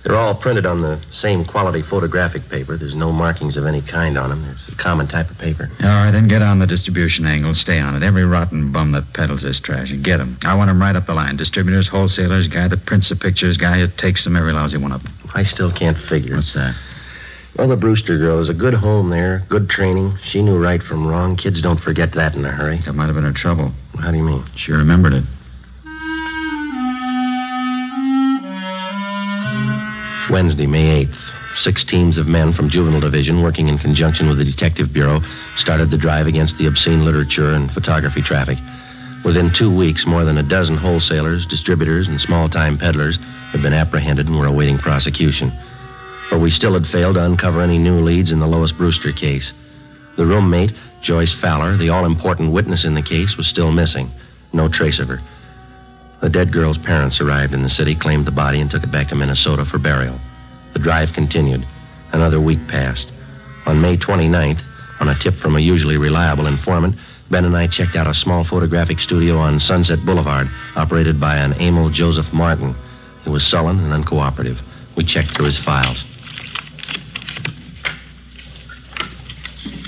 They're 0.05 0.17
all 0.17 0.35
printed 0.35 0.64
on 0.64 0.81
the 0.81 1.00
same 1.11 1.45
quality 1.45 1.83
photographic 1.83 2.49
paper. 2.49 2.76
There's 2.76 2.95
no 2.95 3.11
markings 3.11 3.57
of 3.57 3.67
any 3.67 3.83
kind 3.83 4.17
on 4.17 4.31
them. 4.31 4.45
There's 4.45 4.69
a 4.69 4.76
common 4.76 5.09
type 5.09 5.28
of 5.28 5.38
paper. 5.38 5.69
All 5.83 5.88
right, 5.88 6.12
then 6.12 6.28
get 6.28 6.40
on 6.40 6.61
the 6.61 6.67
distribution 6.67 7.26
angle. 7.26 7.55
Stay 7.55 7.81
on 7.81 7.97
it. 7.97 8.05
Every 8.05 8.25
rotten 8.25 8.71
bum 8.71 8.93
that 8.93 9.12
peddles 9.12 9.43
this 9.43 9.59
trash, 9.59 9.90
and 9.90 10.05
get 10.05 10.21
'em. 10.21 10.38
I 10.45 10.55
want 10.55 10.69
want 10.69 10.76
'em 10.76 10.83
right 10.83 10.97
up 10.97 11.07
the 11.07 11.14
line. 11.14 11.37
Distributors, 11.37 11.88
wholesalers, 11.88 12.47
guy 12.47 12.69
that 12.69 12.85
prints 12.85 13.09
the 13.09 13.17
pictures, 13.17 13.57
guy 13.57 13.81
who 13.81 13.87
takes 13.87 14.25
them, 14.25 14.37
every 14.37 14.52
lousy 14.52 14.76
one 14.76 14.93
of 14.93 15.02
them. 15.02 15.12
I 15.35 15.43
still 15.43 15.71
can't 15.71 15.97
figure. 15.97 16.37
What's 16.37 16.52
that? 16.52 16.75
Well, 17.57 17.69
the 17.69 17.76
Brewster 17.76 18.19
girl 18.19 18.38
is 18.38 18.50
a 18.50 18.55
good 18.55 18.75
home 18.75 19.09
there, 19.09 19.43
good 19.49 19.71
training. 19.71 20.19
She 20.23 20.43
knew 20.43 20.59
right 20.59 20.83
from 20.83 21.07
wrong. 21.07 21.37
Kids 21.37 21.62
don't 21.62 21.81
forget 21.81 22.12
that 22.12 22.35
in 22.35 22.45
a 22.45 22.50
hurry. 22.50 22.81
That 22.85 22.95
might 22.95 23.07
have 23.07 23.14
been 23.14 23.25
her 23.25 23.33
trouble. 23.33 23.73
How 23.99 24.11
do 24.11 24.19
you 24.19 24.23
mean? 24.23 24.45
She 24.55 24.73
remembered 24.73 25.14
it. 25.14 25.25
Wednesday, 30.30 30.66
May 30.66 31.04
8th. 31.04 31.16
Six 31.56 31.85
teams 31.85 32.18
of 32.18 32.26
men 32.26 32.52
from 32.52 32.68
Juvenile 32.68 33.00
Division, 33.00 33.42
working 33.42 33.68
in 33.68 33.78
conjunction 33.78 34.28
with 34.28 34.38
the 34.38 34.44
Detective 34.44 34.92
Bureau, 34.92 35.20
started 35.56 35.90
the 35.90 35.97
drive 35.97 36.26
against 36.26 36.56
the 36.56 36.66
obscene 36.66 37.04
literature 37.04 37.54
and 37.54 37.73
photography 37.73 38.23
traffic. 38.23 38.58
Within 39.25 39.52
two 39.52 39.75
weeks, 39.75 40.06
more 40.06 40.25
than 40.25 40.38
a 40.38 40.42
dozen 40.42 40.76
wholesalers, 40.76 41.47
distributors, 41.47 42.06
and 42.06 42.20
small 42.20 42.49
time 42.49 42.78
peddlers 42.78 43.18
had 43.50 43.62
been 43.62 43.73
apprehended 43.73 44.26
and 44.26 44.38
were 44.38 44.47
awaiting 44.47 44.78
prosecution. 44.78 45.52
But 46.30 46.40
we 46.40 46.50
still 46.50 46.75
had 46.75 46.87
failed 46.87 47.14
to 47.14 47.25
uncover 47.25 47.61
any 47.61 47.78
new 47.78 48.00
leads 48.00 48.30
in 48.30 48.38
the 48.38 48.47
Lois 48.47 48.70
Brewster 48.70 49.12
case. 49.12 49.52
The 50.16 50.26
roommate, 50.26 50.75
Joyce 51.02 51.32
Fowler, 51.32 51.76
the 51.76 51.88
all 51.88 52.04
important 52.04 52.52
witness 52.52 52.85
in 52.85 52.94
the 52.94 53.02
case, 53.02 53.37
was 53.37 53.49
still 53.49 53.73
missing. 53.73 54.11
No 54.52 54.68
trace 54.68 54.99
of 54.99 55.08
her. 55.08 55.20
The 56.21 56.29
dead 56.29 56.53
girl's 56.53 56.79
parents 56.79 57.21
arrived 57.21 57.55
in 57.55 57.63
the 57.63 57.71
city, 57.71 57.95
claimed 57.95 58.27
the 58.27 58.33
body, 58.33 58.61
and 58.61 58.71
took 58.71 58.83
it 58.83 58.91
back 58.91 59.09
to 59.09 59.15
Minnesota 59.15 59.65
for 59.65 59.79
burial. 59.79 60.19
The 60.73 60.81
drive 60.81 61.13
continued. 61.13 61.67
Another 62.13 62.41
week 62.41 62.67
passed. 62.67 63.13
On 63.67 63.81
May 63.81 63.97
29th, 63.97 64.61
on 65.01 65.09
a 65.09 65.19
tip 65.19 65.37
from 65.39 65.57
a 65.57 65.61
usually 65.61 65.97
reliable 65.97 66.47
informant, 66.47 66.97
Ben 67.31 67.45
and 67.45 67.57
I 67.57 67.67
checked 67.67 67.95
out 67.95 68.07
a 68.07 68.15
small 68.15 68.43
photographic 68.43 68.99
studio 68.99 69.37
on 69.39 69.61
Sunset 69.61 70.05
Boulevard, 70.05 70.49
operated 70.75 71.21
by 71.21 71.37
an 71.37 71.53
Emil 71.61 71.91
Joseph 71.91 72.33
Martin. 72.33 72.75
He 73.23 73.31
was 73.31 73.47
sullen 73.47 73.79
and 73.79 74.05
uncooperative. 74.05 74.61
We 74.97 75.05
checked 75.05 75.37
through 75.37 75.47
his 75.47 75.59
files. 75.59 76.05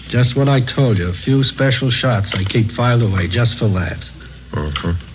Just 0.09 0.37
what 0.37 0.49
I 0.49 0.61
told 0.61 0.99
you. 0.99 1.09
A 1.09 1.15
few 1.15 1.43
special 1.43 1.91
shots 1.91 2.35
I 2.35 2.45
keep 2.45 2.73
filed 2.73 3.03
away 3.03 3.27
just 3.27 3.59
for 3.59 3.67
laughs. 3.67 4.11
Mm-hmm. 4.53 5.10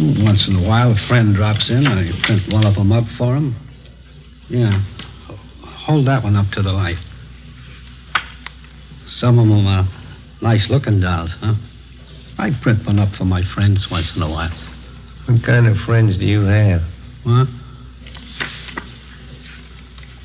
Once 0.00 0.48
in 0.48 0.56
a 0.56 0.66
while, 0.66 0.92
a 0.92 0.96
friend 0.96 1.34
drops 1.34 1.68
in. 1.68 1.86
I 1.86 2.18
print 2.22 2.50
one 2.50 2.64
of 2.64 2.74
them 2.74 2.90
up 2.90 3.04
for 3.18 3.34
him. 3.36 3.54
Yeah. 4.48 4.82
Hold 5.62 6.06
that 6.06 6.24
one 6.24 6.36
up 6.36 6.50
to 6.52 6.62
the 6.62 6.72
light. 6.72 6.96
Some 9.08 9.38
of 9.38 9.46
them 9.46 9.66
are 9.66 9.86
nice 10.40 10.70
looking 10.70 11.00
dolls, 11.00 11.32
huh? 11.40 11.54
I 12.38 12.50
print 12.62 12.86
one 12.86 12.98
up 12.98 13.14
for 13.14 13.26
my 13.26 13.42
friends 13.42 13.90
once 13.90 14.16
in 14.16 14.22
a 14.22 14.30
while. 14.30 14.52
What 15.26 15.42
kind 15.44 15.66
of 15.66 15.76
friends 15.78 16.16
do 16.16 16.24
you 16.24 16.44
have? 16.44 16.82
What? 17.24 17.48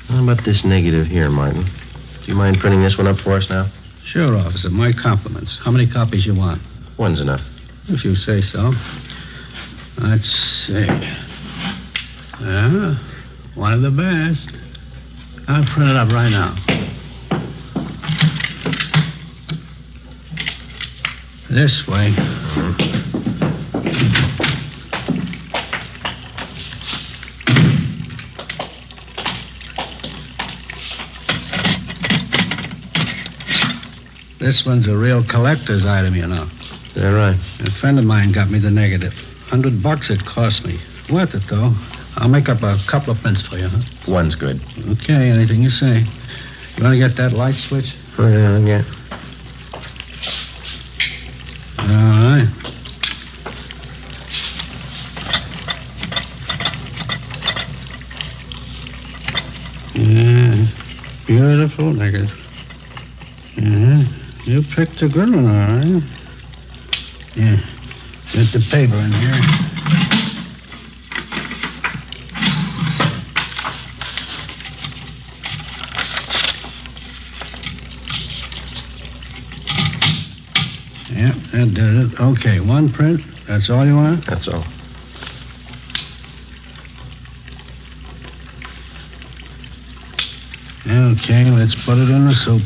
How 0.08 0.22
about 0.22 0.42
this 0.46 0.64
negative 0.64 1.06
here, 1.06 1.28
Martin? 1.28 1.64
Do 1.64 2.26
you 2.26 2.34
mind 2.34 2.60
printing 2.60 2.80
this 2.80 2.96
one 2.96 3.06
up 3.06 3.18
for 3.18 3.32
us 3.32 3.50
now? 3.50 3.70
Sure, 4.04 4.38
officer. 4.38 4.70
My 4.70 4.92
compliments. 4.92 5.58
How 5.62 5.70
many 5.70 5.86
copies 5.86 6.24
you 6.24 6.34
want? 6.34 6.62
One's 6.96 7.20
enough. 7.20 7.42
If 7.88 8.04
you 8.04 8.16
say 8.16 8.40
so. 8.40 8.72
Let's 9.98 10.66
see. 10.66 10.86
Yeah, 12.40 12.98
one 13.54 13.72
of 13.72 13.82
the 13.82 13.90
best. 13.90 14.50
I'll 15.48 15.64
print 15.64 15.88
it 15.88 15.96
up 15.96 16.10
right 16.10 16.28
now. 16.28 16.54
This 21.48 21.86
way. 21.86 22.14
This 34.38 34.66
one's 34.66 34.86
a 34.88 34.96
real 34.96 35.24
collector's 35.24 35.84
item, 35.84 36.14
you 36.14 36.26
know. 36.26 36.48
That 36.94 37.08
right? 37.08 37.40
A 37.60 37.70
friend 37.80 37.98
of 37.98 38.04
mine 38.04 38.32
got 38.32 38.50
me 38.50 38.58
the 38.58 38.70
negative. 38.70 39.14
Hundred 39.46 39.82
bucks 39.82 40.10
it 40.10 40.24
cost 40.26 40.64
me. 40.64 40.80
Worth 41.10 41.34
it, 41.34 41.44
though. 41.48 41.72
I'll 42.16 42.28
make 42.28 42.48
up 42.48 42.62
a 42.62 42.78
couple 42.88 43.12
of 43.12 43.20
pence 43.22 43.46
for 43.46 43.56
you, 43.56 43.68
huh? 43.68 43.82
One's 44.08 44.34
good. 44.34 44.60
Okay, 44.88 45.30
anything 45.30 45.62
you 45.62 45.70
say. 45.70 46.00
You 46.76 46.82
want 46.82 46.94
to 46.94 46.98
get 46.98 47.16
that 47.16 47.32
light 47.32 47.54
switch? 47.68 47.94
Oh, 48.18 48.26
yeah, 48.26 48.58
yeah. 48.58 48.84
All 51.78 51.86
right. 51.86 52.48
Yeah, 59.94 60.66
beautiful 61.26 61.92
negative. 61.92 62.30
Yeah, 63.56 64.04
you 64.44 64.62
picked 64.74 65.00
a 65.02 65.08
good 65.08 65.34
one, 65.34 65.46
all 65.46 66.00
right. 66.00 66.25
Get 68.46 68.60
the 68.60 68.70
paper 68.70 68.94
in 68.94 69.12
here. 69.12 69.32
Yeah, 81.10 81.34
that 81.52 81.74
does 81.74 82.12
it. 82.12 82.20
Okay, 82.20 82.60
one 82.60 82.92
print. 82.92 83.20
That's 83.48 83.68
all 83.68 83.84
you 83.84 83.96
want? 83.96 84.24
That's 84.26 84.46
all. 84.46 84.64
Okay, 90.86 91.50
let's 91.50 91.74
put 91.84 91.98
it 91.98 92.10
in 92.10 92.28
the 92.28 92.34
soup. 92.34 92.62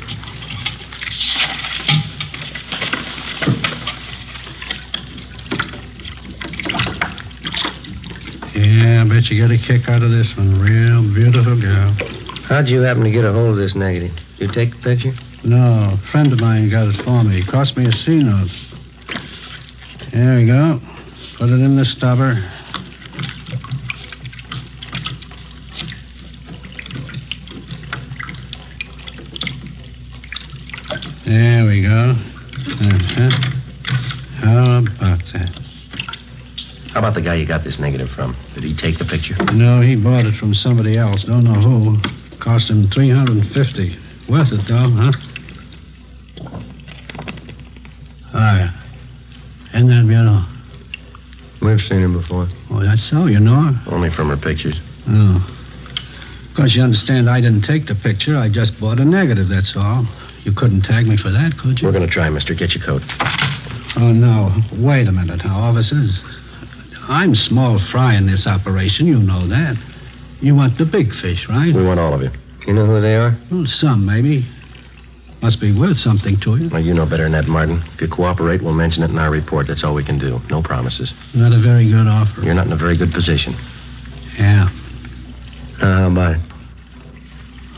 Bet 9.20 9.30
you 9.30 9.36
get 9.36 9.50
a 9.50 9.58
kick 9.58 9.86
out 9.86 10.02
of 10.02 10.10
this 10.10 10.34
one. 10.34 10.58
Real 10.58 11.02
beautiful 11.02 11.60
girl. 11.60 11.94
How'd 12.44 12.70
you 12.70 12.80
happen 12.80 13.04
to 13.04 13.10
get 13.10 13.26
a 13.26 13.32
hold 13.32 13.50
of 13.50 13.56
this 13.56 13.74
negative? 13.74 14.16
You 14.38 14.48
take 14.48 14.74
the 14.76 14.80
picture? 14.80 15.14
No, 15.44 15.98
a 16.02 16.10
friend 16.10 16.32
of 16.32 16.40
mine 16.40 16.70
got 16.70 16.88
it 16.88 17.04
for 17.04 17.22
me. 17.22 17.42
He 17.42 17.46
cost 17.46 17.76
me 17.76 17.84
a 17.84 17.92
C 17.92 18.18
note. 18.18 18.48
There 20.14 20.36
we 20.36 20.46
go. 20.46 20.80
Put 21.36 21.50
it 21.50 21.60
in 21.60 21.76
the 21.76 21.84
stubber. 21.84 22.42
There 31.26 31.66
we 31.66 31.82
go. 31.82 32.16
Uh-huh. 32.80 33.30
How 34.38 34.78
about 34.78 35.19
about 37.10 37.20
the 37.20 37.28
guy 37.28 37.34
you 37.34 37.44
got 37.44 37.64
this 37.64 37.80
negative 37.80 38.08
from? 38.10 38.36
Did 38.54 38.62
he 38.62 38.72
take 38.72 38.98
the 38.98 39.04
picture? 39.04 39.34
No, 39.52 39.80
he 39.80 39.96
bought 39.96 40.26
it 40.26 40.36
from 40.36 40.54
somebody 40.54 40.96
else. 40.96 41.24
Don't 41.24 41.42
know 41.42 41.54
who. 41.54 41.98
Cost 42.38 42.70
him 42.70 42.88
350 42.88 43.98
Worth 44.28 44.52
it, 44.52 44.60
though, 44.68 44.90
huh? 44.90 45.12
Hi. 48.30 48.72
Isn't 49.74 49.88
that 49.88 50.06
beautiful? 50.06 50.44
We've 51.60 51.80
seen 51.80 52.00
him 52.00 52.12
before. 52.12 52.48
Oh, 52.70 52.80
that's 52.80 53.02
so. 53.02 53.26
You 53.26 53.40
know 53.40 53.60
her? 53.60 53.92
Only 53.92 54.10
from 54.10 54.28
her 54.28 54.36
pictures. 54.36 54.80
Oh. 55.08 55.44
Of 56.48 56.56
course, 56.56 56.76
you 56.76 56.82
understand 56.82 57.28
I 57.28 57.40
didn't 57.40 57.62
take 57.62 57.88
the 57.88 57.96
picture. 57.96 58.36
I 58.36 58.48
just 58.48 58.78
bought 58.78 59.00
a 59.00 59.04
negative, 59.04 59.48
that's 59.48 59.74
all. 59.74 60.06
You 60.44 60.52
couldn't 60.52 60.82
tag 60.82 61.08
me 61.08 61.16
for 61.16 61.30
that, 61.30 61.58
could 61.58 61.80
you? 61.80 61.88
We're 61.88 61.92
going 61.92 62.06
to 62.06 62.12
try, 62.12 62.30
mister. 62.30 62.54
Get 62.54 62.76
your 62.76 62.84
coat. 62.84 63.02
Oh, 63.96 64.12
no. 64.12 64.62
Wait 64.74 65.08
a 65.08 65.12
minute 65.12 65.44
now, 65.44 65.58
officers. 65.58 66.22
I'm 67.10 67.34
small 67.34 67.80
fry 67.80 68.14
in 68.14 68.26
this 68.26 68.46
operation. 68.46 69.08
You 69.08 69.18
know 69.18 69.44
that. 69.48 69.76
You 70.40 70.54
want 70.54 70.78
the 70.78 70.84
big 70.84 71.12
fish, 71.12 71.48
right? 71.48 71.74
We 71.74 71.82
want 71.82 71.98
all 71.98 72.14
of 72.14 72.22
you. 72.22 72.30
You 72.68 72.72
know 72.72 72.86
who 72.86 73.00
they 73.00 73.16
are? 73.16 73.36
Well, 73.50 73.66
some, 73.66 74.06
maybe. 74.06 74.46
Must 75.42 75.58
be 75.58 75.72
worth 75.72 75.98
something 75.98 76.38
to 76.40 76.56
you. 76.56 76.68
Well, 76.68 76.80
you 76.80 76.94
know 76.94 77.04
better 77.06 77.24
than 77.24 77.32
that, 77.32 77.48
Martin. 77.48 77.82
If 77.94 78.00
you 78.00 78.08
cooperate, 78.08 78.62
we'll 78.62 78.74
mention 78.74 79.02
it 79.02 79.10
in 79.10 79.18
our 79.18 79.30
report. 79.30 79.66
That's 79.66 79.82
all 79.82 79.92
we 79.92 80.04
can 80.04 80.20
do. 80.20 80.40
No 80.50 80.62
promises. 80.62 81.12
Not 81.34 81.52
a 81.52 81.58
very 81.58 81.90
good 81.90 82.06
offer. 82.06 82.42
You're 82.42 82.54
not 82.54 82.66
in 82.66 82.72
a 82.72 82.76
very 82.76 82.96
good 82.96 83.12
position. 83.12 83.56
Yeah. 84.38 84.70
Uh, 85.80 85.84
how 85.84 86.06
about 86.12 86.36
it? 86.36 86.40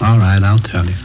All 0.03 0.19
right, 0.19 0.43
I'll 0.43 0.59
tell 0.59 0.85
you. 0.85 0.97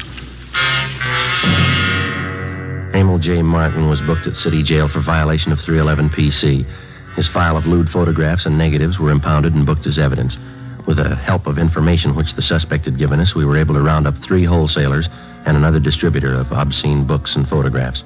Emil 2.94 3.20
J. 3.20 3.42
Martin 3.42 3.88
was 3.88 4.02
booked 4.02 4.28
at 4.28 4.36
city 4.36 4.64
jail 4.64 4.90
for 4.90 5.00
violation 5.00 5.54
of 5.54 5.60
311 5.60 6.10
PC. 6.10 6.66
His 7.18 7.28
file 7.28 7.58
of 7.58 7.66
lewd 7.66 7.90
photographs 7.90 8.46
and 8.46 8.60
negatives 8.60 9.00
were 9.00 9.10
impounded 9.10 9.56
and 9.56 9.66
booked 9.66 9.88
as 9.88 9.98
evidence. 9.98 10.38
With 10.86 10.98
the 10.98 11.16
help 11.16 11.48
of 11.48 11.58
information 11.58 12.16
which 12.16 12.36
the 12.36 12.44
suspect 12.44 12.86
had 12.86 13.00
given 13.00 13.20
us, 13.20 13.34
we 13.34 13.44
were 13.44 13.58
able 13.58 13.74
to 13.74 13.82
round 13.82 14.06
up 14.06 14.16
three 14.20 14.44
wholesalers 14.44 15.10
and 15.48 15.58
another 15.58 15.80
distributor 15.80 16.36
of 16.36 16.52
obscene 16.52 17.08
books 17.08 17.36
and 17.36 17.50
photographs. 17.50 18.04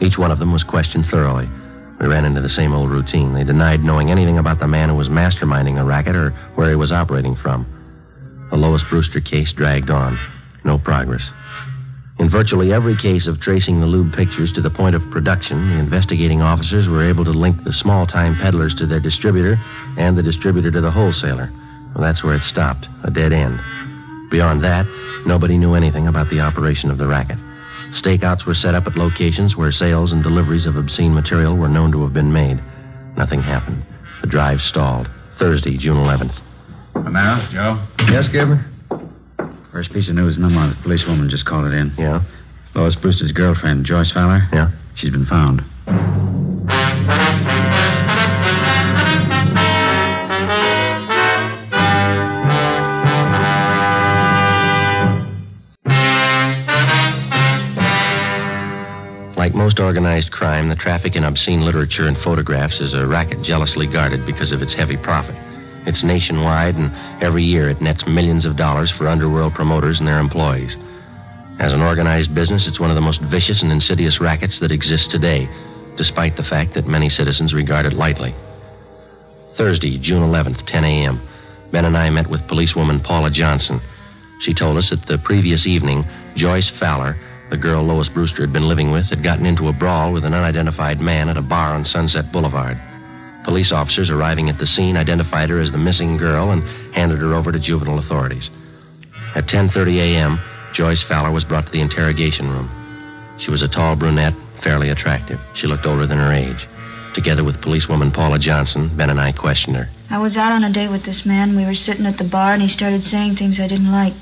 Each 0.00 0.18
one 0.18 0.30
of 0.30 0.38
them 0.38 0.52
was 0.52 0.62
questioned 0.62 1.06
thoroughly. 1.06 1.48
We 1.98 2.06
ran 2.06 2.26
into 2.26 2.42
the 2.42 2.50
same 2.50 2.74
old 2.74 2.90
routine. 2.90 3.32
They 3.32 3.44
denied 3.44 3.82
knowing 3.82 4.10
anything 4.10 4.36
about 4.36 4.58
the 4.58 4.68
man 4.68 4.90
who 4.90 4.94
was 4.94 5.08
masterminding 5.08 5.76
the 5.76 5.84
racket 5.84 6.14
or 6.14 6.30
where 6.54 6.68
he 6.68 6.76
was 6.76 6.92
operating 6.92 7.36
from. 7.36 7.64
The 8.50 8.58
Lois 8.58 8.84
Brewster 8.84 9.20
case 9.20 9.52
dragged 9.52 9.88
on. 9.88 10.18
No 10.64 10.76
progress. 10.76 11.30
In 12.20 12.28
virtually 12.28 12.70
every 12.70 12.94
case 12.96 13.26
of 13.26 13.40
tracing 13.40 13.80
the 13.80 13.86
lube 13.86 14.14
pictures 14.14 14.52
to 14.52 14.60
the 14.60 14.68
point 14.68 14.94
of 14.94 15.10
production, 15.10 15.70
the 15.70 15.78
investigating 15.78 16.42
officers 16.42 16.86
were 16.86 17.02
able 17.02 17.24
to 17.24 17.30
link 17.30 17.64
the 17.64 17.72
small 17.72 18.06
time 18.06 18.36
peddlers 18.36 18.74
to 18.74 18.86
their 18.86 19.00
distributor 19.00 19.58
and 19.96 20.18
the 20.18 20.22
distributor 20.22 20.70
to 20.70 20.82
the 20.82 20.90
wholesaler. 20.90 21.50
Well, 21.94 22.04
that's 22.04 22.22
where 22.22 22.36
it 22.36 22.42
stopped, 22.42 22.88
a 23.04 23.10
dead 23.10 23.32
end. 23.32 23.58
Beyond 24.30 24.62
that, 24.62 24.86
nobody 25.24 25.56
knew 25.56 25.72
anything 25.72 26.08
about 26.08 26.28
the 26.28 26.42
operation 26.42 26.90
of 26.90 26.98
the 26.98 27.06
racket. 27.06 27.38
Stakeouts 27.92 28.44
were 28.44 28.54
set 28.54 28.74
up 28.74 28.86
at 28.86 28.98
locations 28.98 29.56
where 29.56 29.72
sales 29.72 30.12
and 30.12 30.22
deliveries 30.22 30.66
of 30.66 30.76
obscene 30.76 31.14
material 31.14 31.56
were 31.56 31.70
known 31.70 31.90
to 31.92 32.02
have 32.02 32.12
been 32.12 32.34
made. 32.34 32.62
Nothing 33.16 33.40
happened. 33.40 33.82
The 34.20 34.26
drive 34.26 34.60
stalled. 34.60 35.08
Thursday, 35.38 35.78
June 35.78 35.96
11th. 35.96 36.34
Now, 37.10 37.48
Joe? 37.50 37.82
Yes, 38.12 38.28
Gibber? 38.28 38.62
First 39.72 39.92
piece 39.92 40.08
of 40.08 40.16
news, 40.16 40.36
Numont. 40.36 40.76
The 40.76 40.82
policewoman 40.82 41.28
just 41.28 41.46
called 41.46 41.66
it 41.66 41.74
in. 41.74 41.92
Yeah? 41.96 42.22
Lois 42.74 42.96
Brewster's 42.96 43.30
girlfriend, 43.30 43.86
Joyce 43.86 44.10
Fowler? 44.10 44.48
Yeah. 44.52 44.70
She's 44.94 45.10
been 45.10 45.26
found. 45.26 45.64
Like 59.36 59.54
most 59.54 59.78
organized 59.80 60.32
crime, 60.32 60.68
the 60.68 60.76
traffic 60.76 61.14
in 61.14 61.24
obscene 61.24 61.64
literature 61.64 62.08
and 62.08 62.18
photographs 62.18 62.80
is 62.80 62.92
a 62.92 63.06
racket 63.06 63.40
jealously 63.42 63.86
guarded 63.86 64.26
because 64.26 64.52
of 64.52 64.62
its 64.62 64.74
heavy 64.74 64.96
profit. 64.96 65.36
It's 65.86 66.02
nationwide, 66.02 66.76
and 66.76 66.92
every 67.22 67.42
year 67.42 67.70
it 67.70 67.80
nets 67.80 68.06
millions 68.06 68.44
of 68.44 68.56
dollars 68.56 68.90
for 68.90 69.08
underworld 69.08 69.54
promoters 69.54 69.98
and 69.98 70.08
their 70.08 70.18
employees. 70.18 70.76
As 71.58 71.72
an 71.72 71.82
organized 71.82 72.34
business, 72.34 72.66
it's 72.66 72.80
one 72.80 72.90
of 72.90 72.96
the 72.96 73.02
most 73.02 73.20
vicious 73.20 73.62
and 73.62 73.72
insidious 73.72 74.20
rackets 74.20 74.60
that 74.60 74.72
exists 74.72 75.08
today, 75.08 75.48
despite 75.96 76.36
the 76.36 76.44
fact 76.44 76.74
that 76.74 76.86
many 76.86 77.08
citizens 77.08 77.54
regard 77.54 77.86
it 77.86 77.92
lightly. 77.92 78.34
Thursday, 79.56 79.98
June 79.98 80.22
11th, 80.22 80.66
10 80.66 80.84
a.m., 80.84 81.20
Ben 81.70 81.84
and 81.84 81.96
I 81.96 82.10
met 82.10 82.28
with 82.28 82.46
policewoman 82.48 83.00
Paula 83.00 83.30
Johnson. 83.30 83.80
She 84.40 84.54
told 84.54 84.76
us 84.76 84.90
that 84.90 85.06
the 85.06 85.18
previous 85.18 85.66
evening, 85.66 86.04
Joyce 86.34 86.70
Fowler, 86.70 87.16
the 87.50 87.56
girl 87.56 87.82
Lois 87.84 88.08
Brewster 88.08 88.42
had 88.42 88.52
been 88.52 88.68
living 88.68 88.90
with, 88.90 89.06
had 89.06 89.22
gotten 89.22 89.46
into 89.46 89.68
a 89.68 89.72
brawl 89.72 90.12
with 90.12 90.24
an 90.24 90.34
unidentified 90.34 91.00
man 91.00 91.28
at 91.28 91.36
a 91.36 91.42
bar 91.42 91.74
on 91.74 91.84
Sunset 91.84 92.32
Boulevard. 92.32 92.80
Police 93.44 93.72
officers 93.72 94.10
arriving 94.10 94.48
at 94.50 94.58
the 94.58 94.66
scene 94.66 94.96
identified 94.96 95.48
her 95.48 95.60
as 95.60 95.72
the 95.72 95.78
missing 95.78 96.16
girl 96.16 96.50
and 96.50 96.62
handed 96.94 97.18
her 97.18 97.34
over 97.34 97.50
to 97.52 97.58
juvenile 97.58 97.98
authorities. 97.98 98.50
At 99.34 99.46
10:30 99.46 99.98
a.m., 99.98 100.40
Joyce 100.72 101.02
Fowler 101.02 101.30
was 101.30 101.44
brought 101.44 101.66
to 101.66 101.72
the 101.72 101.80
interrogation 101.80 102.48
room. 102.50 102.68
She 103.38 103.50
was 103.50 103.62
a 103.62 103.68
tall 103.68 103.96
brunette, 103.96 104.34
fairly 104.62 104.90
attractive. 104.90 105.40
She 105.54 105.66
looked 105.66 105.86
older 105.86 106.06
than 106.06 106.18
her 106.18 106.32
age. 106.32 106.68
Together 107.14 107.42
with 107.42 107.60
policewoman 107.62 108.12
Paula 108.12 108.38
Johnson, 108.38 108.90
Ben 108.96 109.10
and 109.10 109.20
I 109.20 109.32
questioned 109.32 109.76
her. 109.76 109.88
I 110.10 110.18
was 110.18 110.36
out 110.36 110.52
on 110.52 110.62
a 110.62 110.72
date 110.72 110.90
with 110.90 111.04
this 111.04 111.24
man. 111.24 111.56
We 111.56 111.64
were 111.64 111.74
sitting 111.74 112.06
at 112.06 112.18
the 112.18 112.28
bar, 112.28 112.52
and 112.52 112.62
he 112.62 112.68
started 112.68 113.04
saying 113.04 113.36
things 113.36 113.58
I 113.58 113.66
didn't 113.68 113.90
like. 113.90 114.14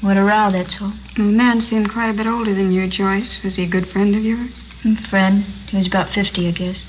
What 0.00 0.16
a 0.16 0.22
row, 0.22 0.50
that's 0.52 0.80
all. 0.80 0.92
The 1.16 1.22
man 1.22 1.60
seemed 1.60 1.92
quite 1.92 2.10
a 2.10 2.14
bit 2.14 2.26
older 2.26 2.54
than 2.54 2.70
you, 2.70 2.86
Joyce. 2.86 3.40
Was 3.42 3.56
he 3.56 3.64
a 3.64 3.68
good 3.68 3.88
friend 3.88 4.14
of 4.14 4.22
yours? 4.22 4.64
Mm, 4.84 5.08
Friend. 5.08 5.42
He 5.42 5.76
was 5.76 5.86
about 5.86 6.12
50, 6.12 6.46
I 6.48 6.52
guess. 6.52 6.84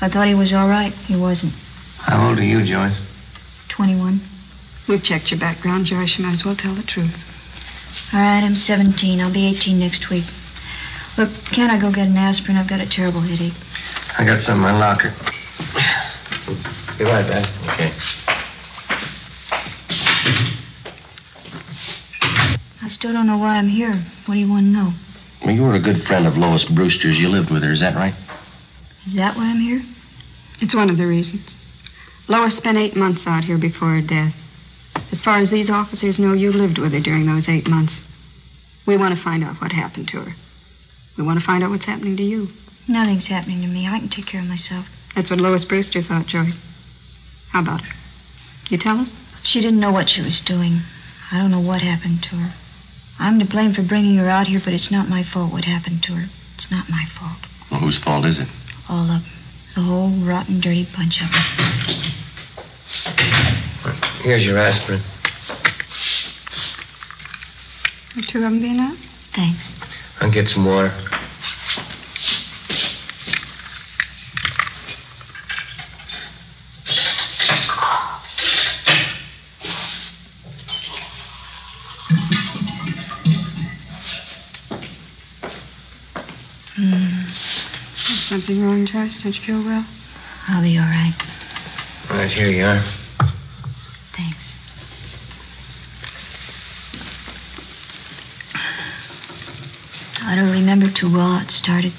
I 0.00 0.08
thought 0.08 0.28
he 0.28 0.34
was 0.34 0.52
all 0.52 0.68
right. 0.68 0.92
He 0.92 1.16
wasn't. 1.16 1.52
How 1.98 2.28
old 2.28 2.38
are 2.38 2.44
you, 2.44 2.64
Joyce? 2.64 2.96
21. 3.68 4.22
We've 4.88 5.02
checked 5.02 5.30
your 5.30 5.40
background, 5.40 5.86
Joyce. 5.86 6.18
You 6.18 6.24
might 6.24 6.32
as 6.32 6.44
well 6.44 6.56
tell 6.56 6.74
the 6.74 6.82
truth. 6.82 7.14
All 8.12 8.20
right, 8.20 8.42
I'm 8.42 8.56
17. 8.56 9.20
I'll 9.20 9.32
be 9.32 9.46
18 9.46 9.78
next 9.78 10.08
week. 10.08 10.24
Look, 11.16 11.30
can't 11.52 11.70
I 11.70 11.80
go 11.80 11.90
get 11.90 12.06
an 12.06 12.16
aspirin? 12.16 12.56
I've 12.56 12.68
got 12.68 12.80
a 12.80 12.88
terrible 12.88 13.20
headache. 13.20 13.54
I 14.16 14.24
got 14.24 14.40
some 14.40 14.58
in 14.58 14.62
my 14.62 14.78
locker. 14.78 15.14
Be 16.96 17.04
right 17.04 17.26
back. 17.26 17.46
Okay. 17.74 17.92
I 22.80 22.88
still 22.88 23.12
don't 23.12 23.26
know 23.26 23.36
why 23.36 23.56
I'm 23.56 23.68
here. 23.68 24.02
What 24.26 24.34
do 24.34 24.40
you 24.40 24.48
want 24.48 24.66
to 24.66 24.70
know? 24.70 24.92
Well, 25.44 25.54
you 25.54 25.62
were 25.62 25.74
a 25.74 25.80
good 25.80 26.02
friend 26.04 26.26
of 26.26 26.36
Lois 26.36 26.64
Brewster's. 26.64 27.20
You 27.20 27.28
lived 27.28 27.50
with 27.50 27.62
her, 27.62 27.72
is 27.72 27.80
that 27.80 27.94
right? 27.94 28.14
Is 29.08 29.14
that 29.16 29.36
why 29.36 29.44
I'm 29.44 29.60
here? 29.60 29.80
It's 30.60 30.74
one 30.74 30.90
of 30.90 30.98
the 30.98 31.06
reasons. 31.06 31.54
Lois 32.28 32.58
spent 32.58 32.76
eight 32.76 32.94
months 32.94 33.24
out 33.26 33.42
here 33.42 33.56
before 33.56 33.94
her 33.94 34.02
death. 34.02 34.34
As 35.10 35.22
far 35.22 35.38
as 35.38 35.50
these 35.50 35.70
officers 35.70 36.18
know, 36.18 36.34
you 36.34 36.52
lived 36.52 36.76
with 36.76 36.92
her 36.92 37.00
during 37.00 37.24
those 37.24 37.48
eight 37.48 37.66
months. 37.66 38.02
We 38.86 38.98
want 38.98 39.16
to 39.16 39.24
find 39.24 39.42
out 39.42 39.62
what 39.62 39.72
happened 39.72 40.08
to 40.08 40.20
her. 40.20 40.32
We 41.16 41.24
want 41.24 41.40
to 41.40 41.46
find 41.46 41.64
out 41.64 41.70
what's 41.70 41.86
happening 41.86 42.18
to 42.18 42.22
you. 42.22 42.48
Nothing's 42.86 43.28
happening 43.28 43.62
to 43.62 43.66
me. 43.66 43.86
I 43.86 43.98
can 43.98 44.10
take 44.10 44.26
care 44.26 44.42
of 44.42 44.46
myself. 44.46 44.84
That's 45.16 45.30
what 45.30 45.40
Lois 45.40 45.64
Brewster 45.64 46.02
thought, 46.02 46.26
Joyce. 46.26 46.58
How 47.52 47.62
about 47.62 47.80
her? 47.80 47.94
You 48.68 48.76
tell 48.76 48.98
us? 48.98 49.14
She 49.42 49.62
didn't 49.62 49.80
know 49.80 49.92
what 49.92 50.10
she 50.10 50.20
was 50.20 50.42
doing. 50.44 50.82
I 51.32 51.38
don't 51.38 51.50
know 51.50 51.60
what 51.64 51.80
happened 51.80 52.22
to 52.24 52.36
her. 52.36 52.54
I'm 53.18 53.38
to 53.38 53.46
blame 53.46 53.72
for 53.72 53.82
bringing 53.82 54.18
her 54.18 54.28
out 54.28 54.48
here, 54.48 54.60
but 54.62 54.74
it's 54.74 54.90
not 54.90 55.08
my 55.08 55.22
fault 55.22 55.50
what 55.50 55.64
happened 55.64 56.02
to 56.02 56.12
her. 56.12 56.26
It's 56.56 56.70
not 56.70 56.90
my 56.90 57.06
fault. 57.18 57.38
Well, 57.70 57.80
whose 57.80 57.98
fault 57.98 58.26
is 58.26 58.38
it? 58.38 58.48
All 58.88 59.04
of 59.04 59.10
'em. 59.10 59.24
The 59.74 59.82
whole 59.82 60.10
rotten, 60.10 60.60
dirty 60.60 60.88
bunch 60.96 61.20
of 61.22 61.30
them. 61.30 61.42
Here's 64.22 64.44
your 64.44 64.58
aspirin. 64.58 65.02
The 68.16 68.22
two 68.22 68.38
of 68.38 68.44
them 68.44 68.60
be 68.60 68.70
enough? 68.70 68.98
Thanks. 69.34 69.72
I'll 70.20 70.30
get 70.30 70.48
some 70.48 70.64
water. 70.64 70.92
Something 88.28 88.62
wrong, 88.62 88.84
Joyce? 88.84 89.22
Don't 89.22 89.34
you 89.34 89.42
feel 89.42 89.64
well? 89.64 89.86
I'll 90.48 90.62
be 90.62 90.76
all 90.76 90.84
right. 90.84 91.16
Right 92.10 92.30
here 92.30 92.50
you 92.50 92.64
are. 92.64 92.82
Thanks. 94.14 94.52
I 100.20 100.36
don't 100.36 100.52
remember 100.52 100.90
too 100.90 101.10
well 101.10 101.36
how 101.36 101.44
it 101.44 101.50
started. 101.50 101.94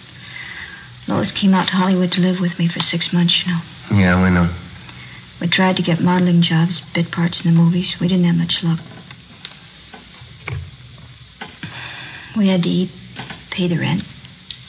Lois 1.08 1.32
came 1.32 1.56
out 1.56 1.70
to 1.70 1.74
Hollywood 1.74 2.12
to 2.12 2.22
live 2.22 2.40
with 2.40 2.60
me 2.60 2.68
for 2.68 2.80
six 2.80 3.12
months, 3.12 3.44
you 3.44 3.52
know. 3.52 3.62
Yeah, 3.92 4.24
we 4.24 4.30
know. 4.30 4.54
We 5.42 5.48
tried 5.48 5.78
to 5.78 5.82
get 5.82 6.00
modeling 6.00 6.44
jobs, 6.44 6.84
bit 6.94 7.12
parts 7.12 7.44
in 7.44 7.52
the 7.52 7.60
movies. 7.60 7.96
We 8.00 8.08
didn't 8.08 8.26
have 8.26 8.36
much 8.36 8.62
luck. 8.62 8.80
We 12.38 12.50
had 12.50 12.62
to 12.64 12.70
eat, 12.70 12.92
pay 13.50 13.68
the 13.68 13.80
rent. 13.80 14.04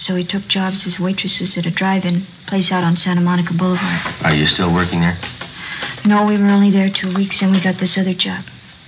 So 0.00 0.16
he 0.16 0.24
took 0.24 0.48
jobs 0.48 0.86
as 0.86 0.98
waitresses 0.98 1.58
at 1.58 1.66
a 1.66 1.70
drive-in 1.70 2.26
place 2.46 2.72
out 2.72 2.82
on 2.82 2.96
Santa 2.96 3.20
Monica 3.20 3.52
Boulevard. 3.52 4.00
Are 4.22 4.34
you 4.34 4.46
still 4.46 4.72
working 4.72 5.00
there? 5.00 5.18
No, 6.06 6.24
we 6.24 6.38
were 6.38 6.48
only 6.48 6.70
there 6.70 6.88
two 6.90 7.14
weeks, 7.14 7.42
and 7.42 7.52
we 7.52 7.60
got 7.62 7.78
this 7.78 7.98
other 7.98 8.14
job. 8.14 8.44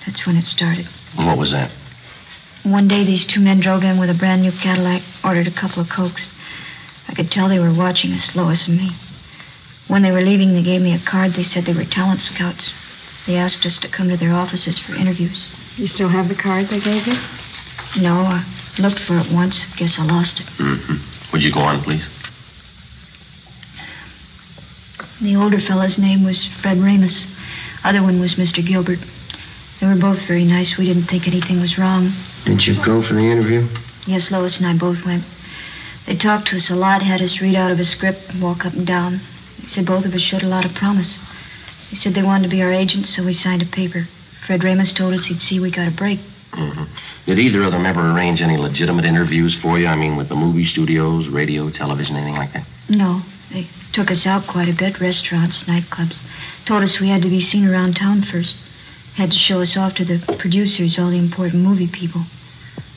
That's 0.06 0.26
when 0.26 0.36
it 0.36 0.46
started. 0.46 0.88
And 1.18 1.26
what 1.26 1.36
was 1.36 1.52
that? 1.52 1.70
One 2.62 2.88
day, 2.88 3.04
these 3.04 3.26
two 3.26 3.40
men 3.40 3.60
drove 3.60 3.84
in 3.84 4.00
with 4.00 4.08
a 4.08 4.14
brand 4.14 4.40
new 4.40 4.52
Cadillac, 4.52 5.02
ordered 5.22 5.46
a 5.46 5.52
couple 5.52 5.82
of 5.82 5.90
Cokes. 5.90 6.30
I 7.08 7.14
could 7.14 7.30
tell 7.30 7.48
they 7.48 7.58
were 7.58 7.74
watching 7.74 8.12
us, 8.12 8.34
Lois 8.34 8.66
and 8.66 8.78
me. 8.78 8.92
When 9.88 10.02
they 10.02 10.12
were 10.12 10.22
leaving, 10.22 10.54
they 10.54 10.62
gave 10.62 10.80
me 10.80 10.94
a 10.94 11.04
card. 11.04 11.34
They 11.34 11.42
said 11.42 11.66
they 11.66 11.74
were 11.74 11.84
talent 11.84 12.22
scouts. 12.22 12.72
They 13.26 13.36
asked 13.36 13.66
us 13.66 13.78
to 13.80 13.88
come 13.88 14.08
to 14.08 14.16
their 14.16 14.32
offices 14.32 14.78
for 14.78 14.94
interviews. 14.94 15.46
You 15.76 15.86
still 15.86 16.08
have 16.08 16.28
the 16.28 16.34
card 16.34 16.68
they 16.68 16.80
gave 16.80 17.06
you? 17.06 17.16
No, 18.00 18.14
I 18.14 18.46
looked 18.78 19.00
for 19.00 19.18
it 19.18 19.32
once. 19.32 19.66
Guess 19.76 19.98
I 19.98 20.04
lost 20.04 20.40
it. 20.40 20.46
Mm-hmm. 20.58 21.32
Would 21.32 21.42
you 21.42 21.52
go 21.52 21.60
on, 21.60 21.82
please? 21.82 22.04
The 25.20 25.36
older 25.36 25.60
fellow's 25.60 25.98
name 25.98 26.24
was 26.24 26.48
Fred 26.60 26.78
Ramus. 26.78 27.26
Other 27.84 28.02
one 28.02 28.20
was 28.20 28.36
Mr. 28.36 28.64
Gilbert. 28.66 28.98
They 29.80 29.86
were 29.86 29.98
both 29.98 30.26
very 30.26 30.44
nice. 30.44 30.76
We 30.78 30.86
didn't 30.86 31.06
think 31.06 31.26
anything 31.26 31.60
was 31.60 31.78
wrong. 31.78 32.12
Didn't 32.44 32.66
you 32.66 32.76
go 32.84 33.02
for 33.02 33.14
the 33.14 33.20
interview? 33.20 33.68
Yes, 34.06 34.30
Lois 34.30 34.58
and 34.58 34.66
I 34.66 34.76
both 34.76 35.04
went. 35.04 35.24
They 36.06 36.16
talked 36.16 36.48
to 36.48 36.56
us 36.56 36.70
a 36.70 36.74
lot, 36.74 37.02
had 37.02 37.22
us 37.22 37.40
read 37.40 37.54
out 37.54 37.70
of 37.70 37.78
a 37.78 37.84
script, 37.84 38.20
and 38.28 38.42
walk 38.42 38.66
up 38.66 38.74
and 38.74 38.86
down. 38.86 39.20
They 39.60 39.68
said 39.68 39.86
both 39.86 40.04
of 40.04 40.14
us 40.14 40.22
showed 40.22 40.42
a 40.42 40.48
lot 40.48 40.64
of 40.64 40.74
promise. 40.74 41.18
They 41.90 41.96
said 41.96 42.14
they 42.14 42.22
wanted 42.22 42.44
to 42.44 42.56
be 42.56 42.62
our 42.62 42.72
agents, 42.72 43.14
so 43.14 43.24
we 43.24 43.32
signed 43.32 43.62
a 43.62 43.66
paper. 43.66 44.08
Fred 44.46 44.64
Ramus 44.64 44.92
told 44.92 45.14
us 45.14 45.26
he'd 45.26 45.40
see 45.40 45.60
we 45.60 45.70
got 45.70 45.86
a 45.86 45.96
break. 45.96 46.18
Mm-hmm. 46.52 46.84
Did 47.26 47.38
either 47.38 47.62
of 47.62 47.72
them 47.72 47.86
ever 47.86 48.12
arrange 48.12 48.42
any 48.42 48.56
legitimate 48.56 49.04
interviews 49.04 49.58
for 49.60 49.78
you? 49.78 49.86
I 49.86 49.96
mean, 49.96 50.16
with 50.16 50.28
the 50.28 50.34
movie 50.34 50.64
studios, 50.64 51.28
radio, 51.28 51.70
television, 51.70 52.16
anything 52.16 52.34
like 52.34 52.52
that? 52.52 52.66
No, 52.88 53.22
they 53.50 53.68
took 53.92 54.10
us 54.10 54.26
out 54.26 54.46
quite 54.50 54.68
a 54.68 54.74
bit, 54.74 55.00
restaurants, 55.00 55.64
nightclubs. 55.64 56.22
Told 56.66 56.82
us 56.82 57.00
we 57.00 57.08
had 57.08 57.22
to 57.22 57.30
be 57.30 57.40
seen 57.40 57.66
around 57.66 57.96
town 57.96 58.22
first. 58.22 58.56
Had 59.16 59.30
to 59.30 59.36
show 59.36 59.60
us 59.60 59.76
off 59.76 59.94
to 59.94 60.04
the 60.04 60.20
producers, 60.38 60.98
all 60.98 61.10
the 61.10 61.18
important 61.18 61.62
movie 61.62 61.88
people. 61.90 62.24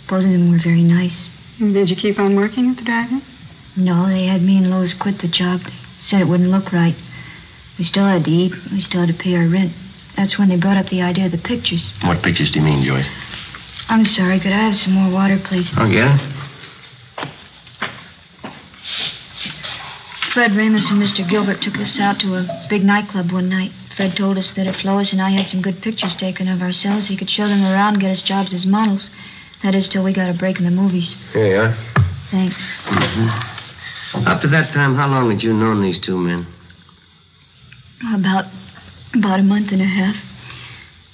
Both 0.07 0.23
of 0.23 0.31
them 0.31 0.51
were 0.51 0.59
very 0.61 0.83
nice. 0.83 1.27
Did 1.57 1.89
you 1.89 1.95
keep 1.95 2.19
on 2.19 2.35
working 2.35 2.69
at 2.69 2.77
the 2.77 2.83
drive-in? 2.83 3.21
No, 3.77 4.07
they 4.07 4.25
had 4.25 4.41
me 4.41 4.57
and 4.57 4.69
Lois 4.69 4.93
quit 4.93 5.19
the 5.19 5.27
job. 5.27 5.61
They 5.61 5.73
said 5.99 6.21
it 6.21 6.27
wouldn't 6.27 6.49
look 6.49 6.71
right. 6.71 6.95
We 7.77 7.83
still 7.83 8.05
had 8.05 8.23
to 8.25 8.31
eat. 8.31 8.53
We 8.71 8.79
still 8.79 9.05
had 9.05 9.15
to 9.15 9.21
pay 9.21 9.35
our 9.35 9.47
rent. 9.47 9.73
That's 10.15 10.39
when 10.39 10.47
they 10.47 10.55
brought 10.57 10.77
up 10.77 10.87
the 10.87 11.01
idea 11.01 11.25
of 11.25 11.31
the 11.31 11.37
pictures. 11.37 11.91
What 12.03 12.23
pictures 12.23 12.49
do 12.51 12.59
you 12.59 12.65
mean, 12.65 12.83
Joyce? 12.85 13.09
I'm 13.87 14.03
sorry. 14.03 14.39
Could 14.39 14.51
I 14.51 14.65
have 14.65 14.75
some 14.75 14.93
more 14.93 15.11
water, 15.11 15.39
please? 15.43 15.71
Oh, 15.77 15.85
yeah? 15.85 16.17
Fred 20.33 20.51
Ramus 20.53 20.91
and 20.91 21.01
Mr. 21.01 21.27
Gilbert 21.27 21.61
took 21.61 21.77
us 21.77 21.97
out 21.99 22.19
to 22.19 22.35
a 22.35 22.47
big 22.69 22.83
nightclub 22.83 23.31
one 23.31 23.47
night. 23.47 23.71
Fred 23.95 24.17
told 24.17 24.37
us 24.37 24.51
that 24.57 24.67
if 24.67 24.83
Lois 24.83 25.13
and 25.13 25.21
I 25.21 25.29
had 25.29 25.47
some 25.47 25.61
good 25.61 25.81
pictures 25.81 26.15
taken 26.15 26.49
of 26.49 26.61
ourselves, 26.61 27.07
he 27.07 27.15
could 27.15 27.29
show 27.29 27.47
them 27.47 27.63
around 27.63 27.93
and 27.93 28.01
get 28.01 28.11
us 28.11 28.21
jobs 28.21 28.53
as 28.53 28.65
models. 28.65 29.09
That 29.63 29.73
is 29.73 29.87
till 29.87 30.03
we 30.03 30.13
got 30.13 30.29
a 30.29 30.37
break 30.37 30.59
in 30.59 30.65
the 30.65 30.71
movies. 30.71 31.15
Here 31.31 31.47
you 31.47 31.55
are. 31.55 31.77
Thanks. 32.31 32.75
Mm-hmm. 32.85 34.27
Up 34.27 34.41
to 34.41 34.47
that 34.49 34.73
time, 34.73 34.95
how 34.95 35.07
long 35.07 35.31
had 35.31 35.41
you 35.41 35.53
known 35.53 35.81
these 35.81 36.01
two 36.01 36.17
men? 36.17 36.45
About 38.13 38.45
about 39.13 39.39
a 39.39 39.43
month 39.43 39.71
and 39.71 39.81
a 39.81 39.85
half. 39.85 40.15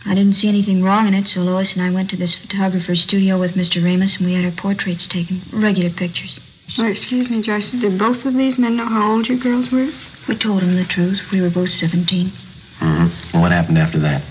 I 0.06 0.16
didn't 0.16 0.34
see 0.34 0.50
anything 0.50 0.84
wrong 0.84 1.08
in 1.08 1.14
it, 1.14 1.28
so 1.28 1.42
Lois 1.42 1.76
and 1.76 1.84
I 1.84 1.92
went 1.92 2.10
to 2.10 2.18
this 2.18 2.36
photographer's 2.36 3.04
studio 3.04 3.40
with 3.40 3.54
Mr. 3.54 3.84
Ramus 3.84 4.18
and 4.18 4.26
we 4.26 4.34
had 4.34 4.46
our 4.46 4.52
portraits 4.52 5.08
taken. 5.08 5.42
Regular 5.54 5.92
pictures. 5.92 6.40
Oh, 6.78 6.86
excuse 6.86 7.30
me, 7.30 7.42
Joyce. 7.42 7.72
Did 7.72 8.00
both 8.00 8.26
of 8.26 8.34
these 8.34 8.58
men 8.58 8.78
know 8.78 8.88
how 8.88 9.12
old 9.12 9.28
you 9.28 9.42
girls 9.42 9.72
were? 9.72 9.90
We 10.28 10.38
told 10.38 10.62
them 10.62 10.76
the 10.76 10.86
truth. 10.86 11.20
We 11.32 11.42
were 11.42 11.50
both 11.50 11.70
17. 11.70 12.32
Mm-hmm. 12.80 13.34
Well, 13.34 13.42
what 13.44 13.52
happened 13.52 13.78
after 13.78 14.00
that? 14.00 14.24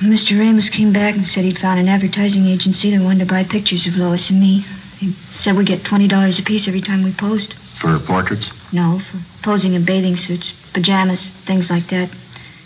Mr. 0.00 0.38
Ramus 0.38 0.70
came 0.70 0.92
back 0.92 1.14
and 1.14 1.26
said 1.26 1.44
he'd 1.44 1.58
found 1.58 1.78
an 1.78 1.88
advertising 1.88 2.46
agency 2.46 2.90
that 2.90 3.04
wanted 3.04 3.20
to 3.20 3.26
buy 3.26 3.44
pictures 3.44 3.86
of 3.86 3.94
Lois 3.94 4.30
and 4.30 4.40
me. 4.40 4.64
He 4.98 5.14
said 5.36 5.56
we'd 5.56 5.66
get 5.66 5.84
$20 5.84 6.40
apiece 6.40 6.66
every 6.66 6.80
time 6.80 7.04
we 7.04 7.12
posed. 7.12 7.54
For 7.80 7.98
portraits? 8.06 8.50
No, 8.72 9.00
for 9.10 9.20
posing 9.42 9.74
in 9.74 9.84
bathing 9.84 10.16
suits, 10.16 10.54
pajamas, 10.72 11.30
things 11.46 11.70
like 11.70 11.88
that. 11.90 12.10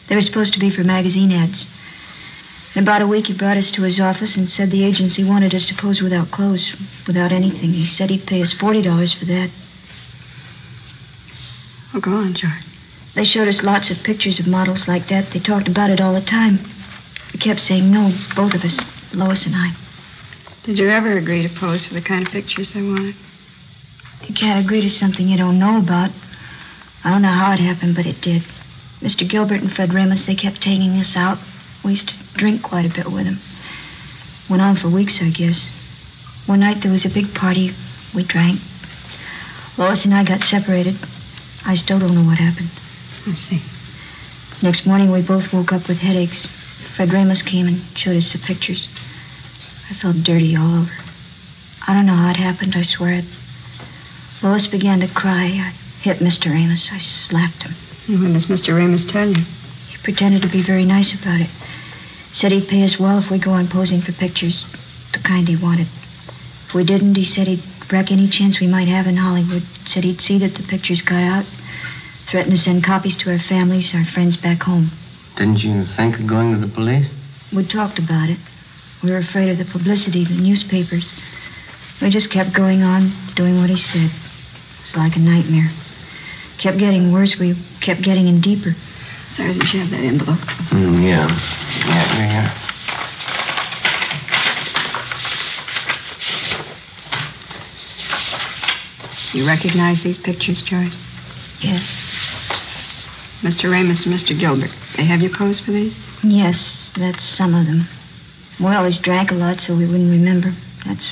They 0.09 0.15
were 0.15 0.23
supposed 0.23 0.53
to 0.55 0.61
be 0.61 0.71
for 0.71 0.85
magazine 0.85 1.33
ads. 1.33 1.67
In 2.75 2.83
about 2.83 3.03
a 3.03 3.07
week, 3.07 3.29
he 3.29 3.35
brought 3.35 3.57
us 3.57 3.71
to 3.73 3.83
his 3.83 4.01
office 4.01 4.37
and 4.37 4.51
said 4.51 4.71
the 4.71 4.85
agency 4.85 5.23
wanted 5.23 5.55
us 5.55 5.69
to 5.69 5.75
pose 5.77 6.03
without 6.03 6.33
clothes, 6.33 6.75
without 7.07 7.31
anything. 7.31 7.73
He 7.73 7.87
said 7.87 8.11
he'd 8.11 8.27
pay 8.27 8.43
us 8.43 8.55
$40 8.55 9.19
for 9.19 9.25
that. 9.27 9.51
Oh, 11.95 12.01
go 12.01 12.13
on, 12.13 12.35
George. 12.35 12.53
They 13.15 13.23
showed 13.23 13.47
us 13.47 13.63
lots 13.63 13.93
of 13.93 13.99
pictures 13.99 14.41
of 14.41 14.49
models 14.49 14.89
like 14.89 15.09
that. 15.09 15.33
They 15.33 15.39
talked 15.39 15.69
about 15.69 15.91
it 15.91 16.01
all 16.01 16.15
the 16.15 16.21
time. 16.21 16.59
We 17.33 17.39
kept 17.39 17.61
saying 17.61 17.91
no, 17.91 18.11
both 18.35 18.55
of 18.55 18.65
us, 18.65 18.81
Lois 19.13 19.47
and 19.47 19.55
I. 19.55 19.77
Did 20.65 20.81
you 20.81 20.89
ever 20.89 21.17
agree 21.17 21.47
to 21.47 21.55
pose 21.55 21.87
for 21.87 21.95
the 21.95 22.03
kind 22.03 22.27
of 22.27 22.33
pictures 22.33 22.73
they 22.73 22.83
wanted? 22.83 23.15
You 24.27 24.35
can't 24.35 24.65
agree 24.65 24.81
to 24.81 24.89
something 24.89 25.29
you 25.29 25.37
don't 25.37 25.59
know 25.61 25.79
about. 25.79 26.11
I 27.05 27.11
don't 27.11 27.23
know 27.23 27.29
how 27.29 27.53
it 27.53 27.61
happened, 27.61 27.95
but 27.95 28.07
it 28.07 28.21
did. 28.21 28.43
Mr. 29.05 29.29
Gilbert 29.29 29.61
and 29.61 29.71
Fred 29.71 29.93
Ramos, 29.93 30.27
they 30.27 30.35
kept 30.35 30.63
taking 30.63 30.93
us 30.93 31.15
out. 31.15 31.37
We 31.85 31.91
used 31.91 32.09
to 32.09 32.15
drink 32.39 32.63
quite 32.63 32.87
a 32.87 32.89
bit 32.89 33.13
with 33.13 33.27
them. 33.27 33.39
Went 34.49 34.63
on 34.63 34.77
for 34.77 34.89
weeks, 34.89 35.21
I 35.21 35.29
guess. 35.29 35.71
One 36.47 36.61
night 36.61 36.83
there 36.83 36.91
was 36.91 37.05
a 37.05 37.13
big 37.13 37.35
party. 37.35 37.77
We 38.15 38.25
drank. 38.25 38.61
Lois 39.77 40.07
and 40.07 40.15
I 40.15 40.25
got 40.25 40.41
separated. 40.41 40.97
I 41.67 41.75
still 41.75 41.99
don't 41.99 42.15
know 42.15 42.25
what 42.25 42.39
happened. 42.39 42.71
I 43.27 43.35
see. 43.35 43.63
Next 44.63 44.87
morning, 44.87 45.13
we 45.13 45.21
both 45.21 45.53
woke 45.53 45.73
up 45.73 45.87
with 45.87 45.99
headaches. 45.99 46.49
Fred 46.97 47.13
Ramos 47.13 47.43
came 47.43 47.67
and 47.67 47.83
showed 47.95 48.17
us 48.17 48.33
the 48.33 48.39
pictures. 48.39 48.89
I 49.91 49.95
felt 49.95 50.23
dirty 50.23 50.57
all 50.57 50.81
over. 50.83 50.93
I 51.87 51.93
don't 51.93 52.07
know 52.07 52.17
how 52.17 52.31
it 52.31 52.37
happened, 52.37 52.75
I 52.75 52.83
swear 52.83 53.13
it. 53.13 53.25
Lois 54.43 54.67
began 54.67 55.01
to 55.01 55.09
cry. 55.09 55.45
I 55.45 55.75
hit 56.01 56.21
Mr. 56.21 56.47
Ramos. 56.47 56.89
I 56.91 56.99
slapped 56.99 57.65
him. 57.65 57.75
Mm-hmm. 58.07 58.25
And 58.25 58.35
what 58.35 58.41
does 58.41 58.47
Mr. 58.47 58.77
Ramos 58.77 59.05
tell 59.11 59.29
you? 59.29 59.43
He 59.89 59.97
pretended 60.03 60.43
to 60.43 60.49
be 60.49 60.63
very 60.63 60.85
nice 60.85 61.15
about 61.19 61.41
it. 61.41 61.51
Said 62.33 62.53
he'd 62.53 62.69
pay 62.69 62.85
us 62.85 62.99
well 62.99 63.19
if 63.19 63.31
we 63.31 63.39
go 63.39 63.53
on 63.53 63.69
posing 63.69 64.03
for 64.03 64.13
pictures, 64.13 64.65
the 65.13 65.21
kind 65.21 65.49
he 65.49 65.57
wanted. 65.57 65.89
If 66.69 66.75
we 66.75 66.85
didn't, 66.85 67.15
he 67.15 67.25
said 67.25 67.47
he'd 67.47 67.65
wreck 67.91 68.11
any 68.11 68.29
chance 68.29 68.61
we 68.61 68.67
might 68.67 68.89
have 68.89 69.07
in 69.07 69.17
Hollywood. 69.17 69.63
Said 69.87 70.05
he'd 70.05 70.21
see 70.21 70.39
that 70.39 70.55
the 70.55 70.67
pictures 70.69 71.01
got 71.01 71.23
out. 71.23 71.47
Threatened 72.31 72.57
to 72.57 72.61
send 72.61 72.85
copies 72.85 73.17
to 73.19 73.31
our 73.31 73.39
families, 73.39 73.95
our 73.95 74.05
friends 74.05 74.37
back 74.37 74.63
home. 74.63 74.91
Didn't 75.37 75.63
you 75.63 75.85
think 75.97 76.19
of 76.19 76.27
going 76.27 76.53
to 76.53 76.59
the 76.59 76.73
police? 76.73 77.09
We 77.55 77.67
talked 77.67 77.99
about 77.99 78.29
it. 78.31 78.39
We 79.03 79.11
were 79.11 79.19
afraid 79.19 79.49
of 79.51 79.59
the 79.59 79.71
publicity, 79.71 80.25
the 80.25 80.35
newspapers. 80.35 81.07
We 82.03 82.11
just 82.11 82.33
kept 82.33 82.55
going 82.55 82.83
on, 82.83 83.13
doing 83.37 83.59
what 83.59 83.71
he 83.71 83.77
said. 83.77 84.11
It's 84.81 84.97
like 84.97 85.17
a 85.17 85.21
nightmare. 85.21 85.71
Kept 86.59 86.79
getting 86.79 87.13
worse. 87.13 87.37
We 87.39 87.55
kept 87.81 88.03
getting 88.03 88.27
in 88.27 88.41
deeper. 88.41 88.75
Sorry, 89.37 89.53
Sergeant, 89.53 89.75
you 89.75 89.81
have 89.81 89.91
that 89.91 90.05
envelope. 90.05 90.39
Mm, 90.71 91.03
yeah. 91.03 91.29
Yeah, 91.87 92.07
here, 92.15 92.29
here. 92.29 92.65
You 99.35 99.45
recognize 99.45 100.03
these 100.05 100.19
pictures, 100.19 100.63
Joyce? 100.63 101.03
Yes. 101.61 101.97
Mr. 103.43 103.69
Ramus 103.71 104.07
and 104.07 104.15
Mr. 104.15 104.39
Gilbert. 104.39 104.71
They 104.97 105.05
have 105.05 105.21
you 105.21 105.31
pose 105.37 105.61
for 105.61 105.73
these? 105.73 105.95
Yes, 106.23 106.93
that's 106.97 107.25
some 107.37 107.53
of 107.53 107.67
them. 107.67 107.89
We 108.61 108.67
always 108.67 109.01
drank 109.01 109.33
a 109.33 109.35
lot, 109.35 109.59
so 109.59 109.77
we 109.77 109.87
wouldn't 109.87 110.11
remember. 110.11 110.55
That's 110.87 111.11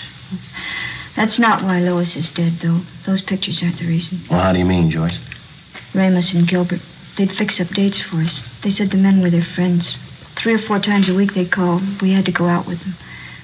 that's 1.16 1.38
not 1.38 1.62
why 1.62 1.80
Lois 1.80 2.16
is 2.16 2.30
dead, 2.30 2.58
though. 2.62 2.80
Those 3.06 3.22
pictures 3.22 3.62
aren't 3.62 3.78
the 3.78 3.86
reason. 3.86 4.20
Well, 4.30 4.40
how 4.40 4.52
do 4.52 4.58
you 4.58 4.64
mean, 4.64 4.90
Joyce? 4.90 5.18
Ramos 5.94 6.32
and 6.32 6.48
Gilbert, 6.48 6.80
they'd 7.18 7.32
fix 7.32 7.60
up 7.60 7.68
dates 7.68 8.00
for 8.00 8.16
us. 8.16 8.48
They 8.62 8.70
said 8.70 8.90
the 8.90 8.96
men 8.96 9.20
were 9.20 9.30
their 9.30 9.44
friends. 9.44 9.98
Three 10.36 10.54
or 10.54 10.58
four 10.58 10.78
times 10.78 11.08
a 11.08 11.14
week 11.14 11.34
they 11.34 11.46
called. 11.46 11.82
We 12.00 12.12
had 12.12 12.24
to 12.26 12.32
go 12.32 12.46
out 12.46 12.66
with 12.66 12.80
them. 12.80 12.96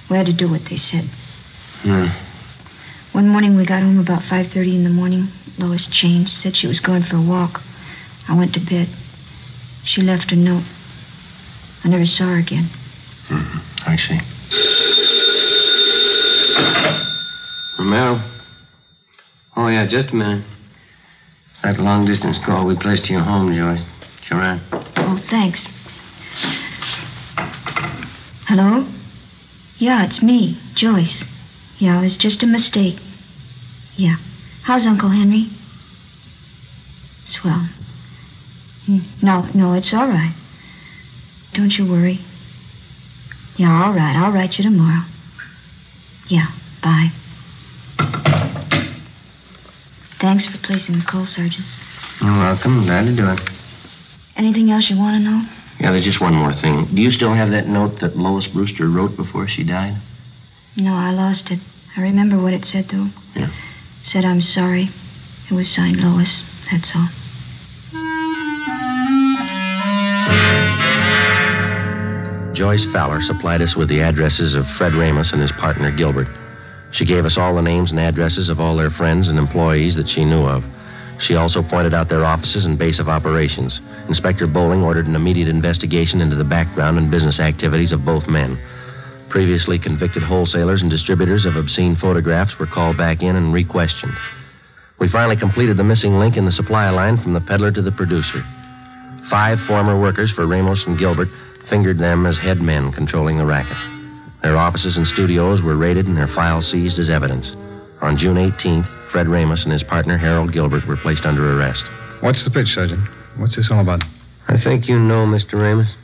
We 0.08 0.16
had 0.16 0.26
to 0.26 0.32
do 0.32 0.48
what 0.50 0.64
they 0.70 0.78
said. 0.78 1.10
Hmm. 1.82 2.06
One 3.12 3.28
morning 3.28 3.56
we 3.56 3.66
got 3.66 3.82
home 3.82 3.98
about 3.98 4.22
5.30 4.22 4.74
in 4.74 4.84
the 4.84 4.90
morning. 4.90 5.28
Lois 5.58 5.88
changed, 5.88 6.30
said 6.30 6.56
she 6.56 6.66
was 6.66 6.80
going 6.80 7.02
for 7.02 7.16
a 7.16 7.22
walk. 7.22 7.60
I 8.28 8.36
went 8.36 8.54
to 8.54 8.60
bed. 8.60 8.88
She 9.84 10.02
left 10.02 10.32
a 10.32 10.36
note. 10.36 10.64
I 11.84 11.88
never 11.88 12.06
saw 12.06 12.28
her 12.28 12.38
again. 12.38 12.70
Mm-hmm. 13.28 13.58
I 13.86 13.96
see. 13.96 14.87
Romero. 17.78 18.20
Oh, 19.56 19.68
yeah, 19.68 19.86
just 19.86 20.10
a 20.10 20.14
minute. 20.16 20.44
It's 21.52 21.62
that 21.62 21.78
long 21.78 22.06
distance 22.06 22.38
call 22.44 22.66
we 22.66 22.76
placed 22.76 23.06
to 23.06 23.12
your 23.12 23.22
home, 23.22 23.54
Joyce. 23.54 23.84
Sharon. 24.24 24.60
Oh, 24.96 25.18
thanks. 25.30 25.64
Hello? 28.46 28.86
Yeah, 29.78 30.04
it's 30.04 30.22
me, 30.22 30.60
Joyce. 30.74 31.24
Yeah, 31.78 31.98
it 32.00 32.02
was 32.02 32.16
just 32.16 32.42
a 32.42 32.46
mistake. 32.46 32.98
Yeah. 33.96 34.16
How's 34.64 34.86
Uncle 34.86 35.10
Henry? 35.10 35.48
Swell. 37.24 37.68
Hmm, 38.86 38.98
No, 39.22 39.42
no, 39.54 39.74
it's 39.74 39.92
all 39.94 40.08
right. 40.08 40.34
Don't 41.52 41.72
you 41.78 41.90
worry. 41.90 42.20
Yeah, 43.56 43.84
all 43.84 43.92
right. 43.92 44.16
I'll 44.16 44.32
write 44.32 44.58
you 44.58 44.64
tomorrow. 44.64 45.04
Yeah, 46.28 46.46
bye. 46.82 47.08
Thanks 50.20 50.46
for 50.48 50.58
placing 50.64 50.98
the 50.98 51.04
call, 51.08 51.26
Sergeant. 51.26 51.64
You're 52.20 52.36
welcome. 52.36 52.84
Glad 52.84 53.04
to 53.04 53.14
do 53.14 53.30
it. 53.30 53.40
Anything 54.36 54.70
else 54.70 54.90
you 54.90 54.96
want 54.96 55.14
to 55.14 55.30
know? 55.30 55.42
Yeah, 55.78 55.92
there's 55.92 56.04
just 56.04 56.20
one 56.20 56.34
more 56.34 56.52
thing. 56.52 56.86
Do 56.92 57.00
you 57.00 57.10
still 57.10 57.32
have 57.34 57.50
that 57.50 57.68
note 57.68 58.00
that 58.00 58.16
Lois 58.16 58.48
Brewster 58.48 58.88
wrote 58.88 59.16
before 59.16 59.46
she 59.46 59.62
died? 59.62 59.94
No, 60.76 60.92
I 60.92 61.10
lost 61.10 61.50
it. 61.50 61.60
I 61.96 62.00
remember 62.02 62.40
what 62.40 62.52
it 62.52 62.64
said, 62.64 62.86
though. 62.90 63.08
Yeah. 63.36 63.50
Said 64.02 64.24
I'm 64.24 64.40
sorry. 64.40 64.88
It 65.50 65.54
was 65.54 65.72
signed 65.72 65.98
Lois. 65.98 66.42
That's 66.70 66.92
all. 66.94 67.08
Joyce 72.54 72.84
Fowler 72.92 73.22
supplied 73.22 73.62
us 73.62 73.76
with 73.76 73.88
the 73.88 74.00
addresses 74.00 74.56
of 74.56 74.66
Fred 74.78 74.94
Ramos 74.94 75.32
and 75.32 75.40
his 75.40 75.52
partner 75.52 75.92
Gilbert. 75.92 76.26
She 76.90 77.04
gave 77.04 77.24
us 77.24 77.36
all 77.36 77.54
the 77.54 77.62
names 77.62 77.90
and 77.90 78.00
addresses 78.00 78.48
of 78.48 78.60
all 78.60 78.76
their 78.76 78.90
friends 78.90 79.28
and 79.28 79.38
employees 79.38 79.96
that 79.96 80.08
she 80.08 80.24
knew 80.24 80.42
of. 80.42 80.64
She 81.20 81.34
also 81.34 81.62
pointed 81.62 81.94
out 81.94 82.08
their 82.08 82.24
offices 82.24 82.64
and 82.64 82.78
base 82.78 82.98
of 82.98 83.08
operations. 83.08 83.80
Inspector 84.08 84.46
Bowling 84.46 84.82
ordered 84.82 85.06
an 85.06 85.16
immediate 85.16 85.48
investigation 85.48 86.20
into 86.20 86.36
the 86.36 86.44
background 86.44 86.96
and 86.96 87.10
business 87.10 87.40
activities 87.40 87.92
of 87.92 88.04
both 88.04 88.28
men. 88.28 88.58
Previously 89.28 89.78
convicted 89.78 90.22
wholesalers 90.22 90.80
and 90.80 90.90
distributors 90.90 91.44
of 91.44 91.56
obscene 91.56 91.96
photographs 91.96 92.58
were 92.58 92.66
called 92.66 92.96
back 92.96 93.22
in 93.22 93.36
and 93.36 93.52
re-questioned. 93.52 94.14
We 94.98 95.08
finally 95.08 95.36
completed 95.36 95.76
the 95.76 95.84
missing 95.84 96.18
link 96.18 96.36
in 96.36 96.44
the 96.44 96.52
supply 96.52 96.88
line 96.90 97.18
from 97.18 97.34
the 97.34 97.40
peddler 97.40 97.72
to 97.72 97.82
the 97.82 97.92
producer. 97.92 98.42
Five 99.28 99.58
former 99.66 100.00
workers 100.00 100.32
for 100.32 100.46
Ramos 100.46 100.86
and 100.86 100.98
Gilbert 100.98 101.28
fingered 101.68 101.98
them 101.98 102.26
as 102.26 102.38
head 102.38 102.62
men 102.62 102.92
controlling 102.92 103.36
the 103.36 103.44
racket. 103.44 103.97
Their 104.42 104.56
offices 104.56 104.96
and 104.96 105.06
studios 105.06 105.62
were 105.62 105.76
raided 105.76 106.06
and 106.06 106.16
their 106.16 106.28
files 106.28 106.70
seized 106.70 106.98
as 106.98 107.10
evidence. 107.10 107.54
On 108.00 108.16
June 108.16 108.36
18th, 108.36 109.10
Fred 109.10 109.28
Ramos 109.28 109.64
and 109.64 109.72
his 109.72 109.82
partner 109.82 110.16
Harold 110.16 110.52
Gilbert 110.52 110.86
were 110.86 110.96
placed 110.96 111.26
under 111.26 111.58
arrest. 111.58 111.84
What's 112.20 112.44
the 112.44 112.50
pitch, 112.50 112.74
Sergeant? 112.74 113.00
What's 113.36 113.56
this 113.56 113.70
all 113.70 113.80
about? 113.80 114.04
I 114.46 114.56
think 114.56 114.88
you 114.88 114.98
know 114.98 115.26
Mr. 115.26 115.54
Ramos. 115.54 115.94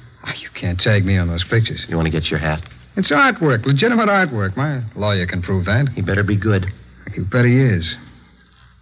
You 0.40 0.48
can't 0.54 0.80
tag 0.80 1.04
me 1.04 1.18
on 1.18 1.28
those 1.28 1.44
pictures. 1.44 1.86
You 1.88 1.96
want 1.96 2.06
to 2.06 2.10
get 2.10 2.30
your 2.30 2.40
hat? 2.40 2.62
It's 2.96 3.10
artwork, 3.10 3.66
legitimate 3.66 4.08
artwork. 4.08 4.56
My 4.56 4.82
lawyer 4.94 5.26
can 5.26 5.42
prove 5.42 5.66
that. 5.66 5.88
He 5.90 6.00
better 6.00 6.22
be 6.22 6.36
good. 6.36 6.66
You 7.14 7.24
bet 7.24 7.44
he 7.44 7.60
is. 7.60 7.96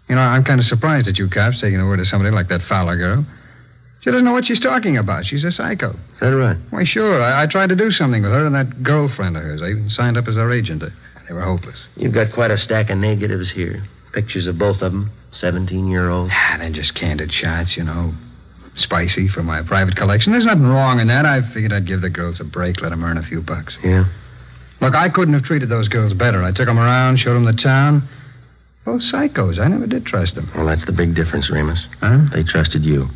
You 0.08 0.14
know, 0.14 0.20
I'm 0.20 0.44
kind 0.44 0.60
of 0.60 0.66
surprised 0.66 1.08
at 1.08 1.18
you 1.18 1.28
cops 1.28 1.60
taking 1.60 1.78
the 1.78 1.86
word 1.86 2.00
of 2.00 2.06
somebody 2.06 2.30
like 2.30 2.48
that 2.48 2.62
Fowler 2.62 2.96
girl. 2.96 3.26
She 4.02 4.10
doesn't 4.10 4.24
know 4.24 4.32
what 4.32 4.46
she's 4.46 4.58
talking 4.58 4.96
about. 4.96 5.24
She's 5.26 5.44
a 5.44 5.52
psycho. 5.52 5.90
Is 6.12 6.20
that 6.20 6.34
right? 6.34 6.56
Why, 6.70 6.82
sure. 6.82 7.22
I, 7.22 7.44
I 7.44 7.46
tried 7.46 7.68
to 7.68 7.76
do 7.76 7.92
something 7.92 8.22
with 8.22 8.32
her 8.32 8.44
and 8.44 8.54
that 8.54 8.82
girlfriend 8.82 9.36
of 9.36 9.44
hers. 9.44 9.62
I 9.62 9.70
even 9.70 9.88
signed 9.90 10.16
up 10.16 10.26
as 10.26 10.34
her 10.34 10.50
agent. 10.50 10.82
They 11.28 11.34
were 11.34 11.42
hopeless. 11.42 11.86
You've 11.96 12.12
got 12.12 12.32
quite 12.32 12.50
a 12.50 12.58
stack 12.58 12.90
of 12.90 12.98
negatives 12.98 13.52
here. 13.52 13.84
Pictures 14.12 14.48
of 14.48 14.58
both 14.58 14.82
of 14.82 14.90
them, 14.92 15.12
17 15.30 15.86
year 15.86 16.10
olds. 16.10 16.32
Ah, 16.36 16.56
they're 16.58 16.70
just 16.70 16.96
candid 16.96 17.32
shots, 17.32 17.76
you 17.76 17.84
know. 17.84 18.12
Spicy 18.74 19.28
for 19.28 19.44
my 19.44 19.62
private 19.62 19.94
collection. 19.96 20.32
There's 20.32 20.46
nothing 20.46 20.66
wrong 20.66 20.98
in 20.98 21.06
that. 21.06 21.24
I 21.24 21.40
figured 21.52 21.72
I'd 21.72 21.86
give 21.86 22.00
the 22.00 22.10
girls 22.10 22.40
a 22.40 22.44
break, 22.44 22.80
let 22.80 22.88
them 22.88 23.04
earn 23.04 23.18
a 23.18 23.22
few 23.22 23.40
bucks. 23.40 23.78
Yeah? 23.84 24.06
Look, 24.80 24.96
I 24.96 25.10
couldn't 25.10 25.34
have 25.34 25.44
treated 25.44 25.68
those 25.68 25.86
girls 25.86 26.12
better. 26.12 26.42
I 26.42 26.50
took 26.50 26.66
them 26.66 26.78
around, 26.78 27.18
showed 27.18 27.34
them 27.34 27.44
the 27.44 27.52
town. 27.52 28.02
Both 28.84 29.02
psychos. 29.02 29.60
I 29.60 29.68
never 29.68 29.86
did 29.86 30.06
trust 30.06 30.34
them. 30.34 30.50
Well, 30.56 30.66
that's 30.66 30.86
the 30.86 30.92
big 30.92 31.14
difference, 31.14 31.50
Ramus. 31.50 31.86
Huh? 32.00 32.26
They 32.32 32.42
trusted 32.42 32.82
you. 32.82 33.08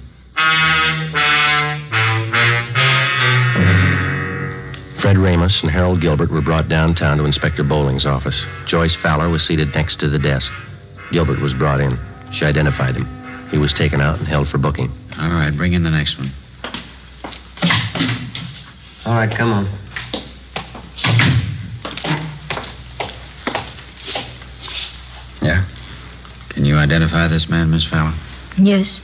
Fred 5.01 5.19
Ramus 5.19 5.63
and 5.63 5.71
Harold 5.71 6.01
Gilbert 6.01 6.31
were 6.31 6.41
brought 6.41 6.69
downtown 6.69 7.19
to 7.19 7.25
Inspector 7.25 7.63
Bowling's 7.65 8.07
office. 8.07 8.45
Joyce 8.67 8.97
Fowler 8.97 9.29
was 9.29 9.47
seated 9.47 9.73
next 9.75 10.01
to 10.01 10.09
the 10.09 10.19
desk. 10.19 10.53
Gilbert 11.13 11.41
was 11.41 11.55
brought 11.55 11.81
in. 11.81 11.99
She 12.33 12.45
identified 12.45 12.97
him. 12.97 13.49
He 13.51 13.57
was 13.59 13.73
taken 13.73 14.01
out 14.01 14.19
and 14.19 14.27
held 14.27 14.49
for 14.49 14.59
booking. 14.59 14.91
All 15.17 15.31
right, 15.31 15.57
bring 15.57 15.75
in 15.75 15.85
the 15.85 15.91
next 15.91 16.19
one. 16.19 16.33
All 19.05 19.15
right, 19.15 19.31
come 19.31 19.53
on. 19.53 19.67
Yeah? 25.41 25.65
Can 26.49 26.65
you 26.65 26.77
identify 26.77 27.29
this 27.29 27.49
man, 27.49 27.71
Miss 27.71 27.87
Fowler? 27.87 28.15
Yes, 28.59 29.01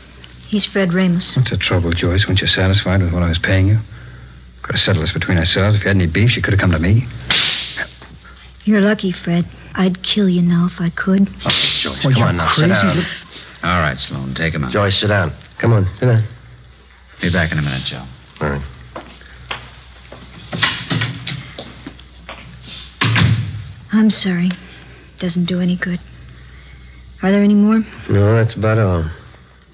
he's 0.52 0.66
Fred 0.66 0.92
Ramos. 0.92 1.34
What's 1.34 1.50
the 1.50 1.56
trouble, 1.56 1.90
Joyce? 1.92 2.28
Weren't 2.28 2.40
you 2.42 2.46
satisfied 2.46 3.00
with 3.00 3.12
what 3.12 3.22
I 3.22 3.28
was 3.28 3.38
paying 3.38 3.66
you? 3.68 3.78
Could 4.62 4.74
have 4.76 4.80
settled 4.80 5.02
this 5.02 5.12
between 5.12 5.38
ourselves. 5.38 5.74
If 5.76 5.82
you 5.82 5.88
had 5.88 5.96
any 5.96 6.06
beef, 6.06 6.36
you 6.36 6.42
could 6.42 6.52
have 6.52 6.60
come 6.60 6.70
to 6.72 6.78
me. 6.78 7.08
You're 8.64 8.82
lucky, 8.82 9.10
Fred. 9.12 9.46
I'd 9.74 10.02
kill 10.02 10.28
you 10.28 10.42
now 10.42 10.68
if 10.70 10.78
I 10.80 10.90
could. 10.90 11.22
Okay, 11.22 11.48
Joyce, 11.80 12.04
Well, 12.04 12.14
come 12.14 12.22
on 12.24 12.36
now. 12.36 12.48
crazy. 12.48 12.74
Sit 12.74 12.82
down. 12.82 12.98
All 13.64 13.80
right, 13.80 13.98
Sloan, 13.98 14.34
take 14.34 14.54
him 14.54 14.64
out. 14.64 14.72
Joyce, 14.72 14.98
sit 15.00 15.08
down. 15.08 15.32
Come 15.58 15.72
on, 15.72 15.88
sit 15.98 16.06
down. 16.06 16.24
Be 17.20 17.32
back 17.32 17.50
in 17.52 17.58
a 17.58 17.62
minute, 17.62 17.84
Joe. 17.84 18.04
All 18.40 18.50
right. 18.50 18.62
I'm 23.92 24.10
sorry. 24.10 24.50
Doesn't 25.18 25.44
do 25.46 25.60
any 25.60 25.76
good. 25.76 26.00
Are 27.22 27.30
there 27.30 27.42
any 27.42 27.54
more? 27.54 27.84
No, 28.10 28.34
that's 28.34 28.54
about 28.54 28.78
all. 28.78 29.04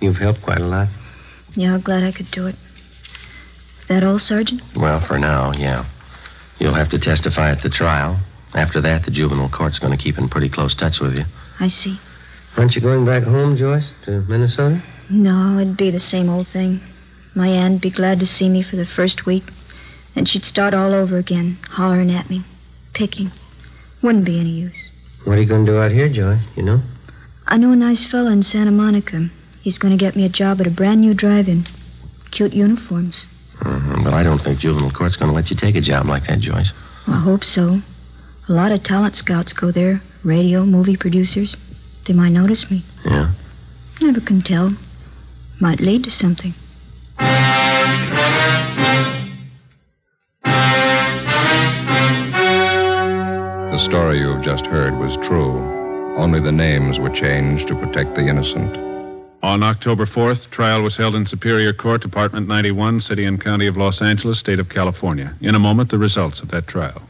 You've 0.01 0.17
helped 0.17 0.43
quite 0.43 0.61
a 0.61 0.67
lot. 0.67 0.89
Yeah, 1.55 1.75
I'm 1.75 1.81
glad 1.81 2.03
I 2.03 2.13
could 2.13 2.31
do 2.31 2.47
it. 2.47 2.57
Is 3.79 3.85
that 3.89 4.03
all, 4.03 4.19
Sergeant? 4.19 4.63
Well, 4.77 5.01
for 5.07 5.19
now, 5.19 5.53
yeah. 5.53 5.85
You'll 6.59 6.75
have 6.75 6.91
to 6.91 6.99
testify 6.99 7.51
at 7.51 7.63
the 7.63 7.71
trial. 7.71 8.21
After 8.55 8.81
that, 8.81 9.05
the 9.05 9.11
juvenile 9.11 9.51
court's 9.51 9.79
going 9.79 9.97
to 9.97 10.03
keep 10.03 10.19
in 10.19 10.29
pretty 10.29 10.49
close 10.49 10.75
touch 10.75 11.01
with 11.01 11.15
you. 11.15 11.25
I 11.61 11.69
see. 11.69 11.99
Aren't 12.57 12.75
you 12.75 12.81
going 12.81 13.05
back 13.05 13.23
home, 13.23 13.57
Joyce? 13.57 13.91
To 14.07 14.23
Minnesota? 14.23 14.83
No, 15.11 15.59
it'd 15.59 15.77
be 15.77 15.91
the 15.91 15.99
same 15.99 16.29
old 16.29 16.49
thing. 16.49 16.81
My 17.35 17.49
aunt'd 17.49 17.81
be 17.81 17.91
glad 17.91 18.21
to 18.21 18.27
see 18.27 18.49
me 18.49 18.63
for 18.63 18.77
the 18.77 18.87
first 18.87 19.27
week. 19.27 19.45
Then 20.15 20.25
she'd 20.25 20.45
start 20.45 20.75
all 20.75 20.95
over 20.95 21.19
again, 21.19 21.59
hollering 21.71 22.11
at 22.11 22.29
me, 22.29 22.45
picking. 22.95 23.31
Wouldn't 24.03 24.25
be 24.25 24.41
any 24.41 24.51
use. 24.51 24.91
What 25.25 25.39
are 25.39 25.41
you 25.41 25.49
going 25.49 25.67
to 25.67 25.73
do 25.73 25.79
out 25.79 25.93
here, 25.93 26.09
Joyce? 26.09 26.43
You 26.57 26.63
know? 26.63 26.83
I 27.47 27.57
know 27.57 27.73
a 27.73 27.77
nice 27.77 28.11
fella 28.11 28.33
in 28.33 28.43
Santa 28.43 28.71
Monica. 28.71 29.31
He's 29.63 29.79
going 29.79 29.97
to 29.97 30.03
get 30.03 30.17
me 30.17 30.25
a 30.25 30.29
job 30.29 30.61
at 30.61 30.67
a 30.67 30.71
brand 30.71 31.01
new 31.01 31.15
drive-in. 31.15 31.67
Cute 32.31 32.53
uniforms. 32.53 33.27
Mm-hmm. 33.61 34.05
But 34.05 34.15
I 34.15 34.23
don't 34.23 34.41
think 34.41 34.61
juvenile 34.61 34.91
court's 34.91 35.17
going 35.17 35.31
to 35.31 35.35
let 35.35 35.51
you 35.51 35.57
take 35.57 35.75
a 35.77 35.81
job 35.81 36.07
like 36.07 36.27
that, 36.27 36.41
Joyce. 36.41 36.73
I 37.07 37.21
hope 37.21 37.43
so. 37.43 37.81
A 38.49 38.53
lot 38.53 38.73
of 38.73 38.83
talent 38.83 39.17
scouts 39.17 39.53
go 39.53 39.73
there. 39.73 40.01
Radio, 40.25 40.65
movie 40.65 40.97
producers. 40.97 41.57
They 42.07 42.15
might 42.15 42.31
notice 42.31 42.71
me. 42.71 42.85
Yeah? 43.05 43.33
Never 44.01 44.21
can 44.21 44.43
tell. 44.43 44.77
Might 45.61 45.81
lead 45.81 46.05
to 46.05 46.11
something. 46.11 46.55
The 53.71 53.79
story 53.81 54.19
you 54.21 54.29
have 54.29 54.43
just 54.43 54.67
heard 54.67 54.97
was 54.99 55.17
true. 55.29 56.17
Only 56.17 56.41
the 56.41 56.53
names 56.53 56.99
were 56.99 57.11
changed 57.11 57.69
to 57.69 57.75
protect 57.75 58.15
the 58.15 58.27
innocent. 58.27 58.77
On 59.43 59.63
October 59.63 60.05
4th, 60.05 60.51
trial 60.51 60.83
was 60.83 60.97
held 60.97 61.15
in 61.15 61.25
Superior 61.25 61.73
Court, 61.73 62.03
Department 62.03 62.49
91, 62.49 63.01
City 63.01 63.25
and 63.25 63.41
County 63.41 63.69
of 63.69 63.77
Los 63.77 64.03
Angeles, 64.03 64.41
State 64.41 64.59
of 64.59 64.69
California. 64.69 65.33
In 65.41 65.55
a 65.55 65.61
moment, 65.61 65.91
the 65.91 65.99
results 65.99 66.41
of 66.41 66.51
that 66.51 66.67
trial. 66.67 67.03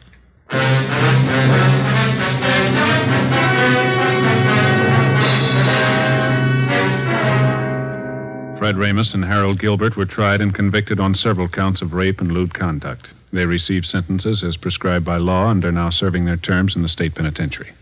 Fred 8.58 8.76
Ramus 8.76 9.14
and 9.14 9.24
Harold 9.24 9.58
Gilbert 9.58 9.96
were 9.96 10.04
tried 10.04 10.42
and 10.42 10.54
convicted 10.54 11.00
on 11.00 11.14
several 11.14 11.48
counts 11.48 11.80
of 11.80 11.94
rape 11.94 12.20
and 12.20 12.30
lewd 12.30 12.52
conduct. 12.52 13.08
They 13.32 13.46
received 13.46 13.86
sentences 13.86 14.44
as 14.44 14.58
prescribed 14.58 15.06
by 15.06 15.16
law 15.16 15.50
and 15.50 15.64
are 15.64 15.72
now 15.72 15.88
serving 15.88 16.26
their 16.26 16.36
terms 16.36 16.76
in 16.76 16.82
the 16.82 16.88
state 16.88 17.14
penitentiary. 17.14 17.72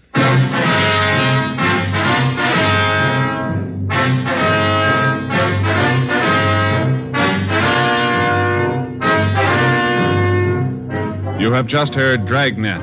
You 11.47 11.53
have 11.53 11.69
just 11.69 11.95
heard 11.95 12.27
Dragnet, 12.27 12.83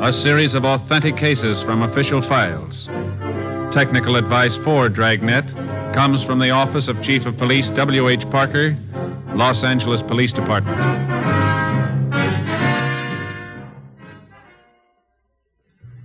a 0.00 0.10
series 0.10 0.54
of 0.54 0.64
authentic 0.64 1.18
cases 1.18 1.62
from 1.64 1.82
official 1.82 2.22
files. 2.22 2.88
Technical 3.74 4.16
advice 4.16 4.56
for 4.64 4.88
Dragnet 4.88 5.44
comes 5.94 6.24
from 6.24 6.38
the 6.38 6.48
Office 6.48 6.88
of 6.88 7.02
Chief 7.02 7.26
of 7.26 7.36
Police 7.36 7.68
W.H. 7.76 8.22
Parker, 8.30 8.74
Los 9.34 9.62
Angeles 9.62 10.00
Police 10.08 10.32
Department. 10.32 10.78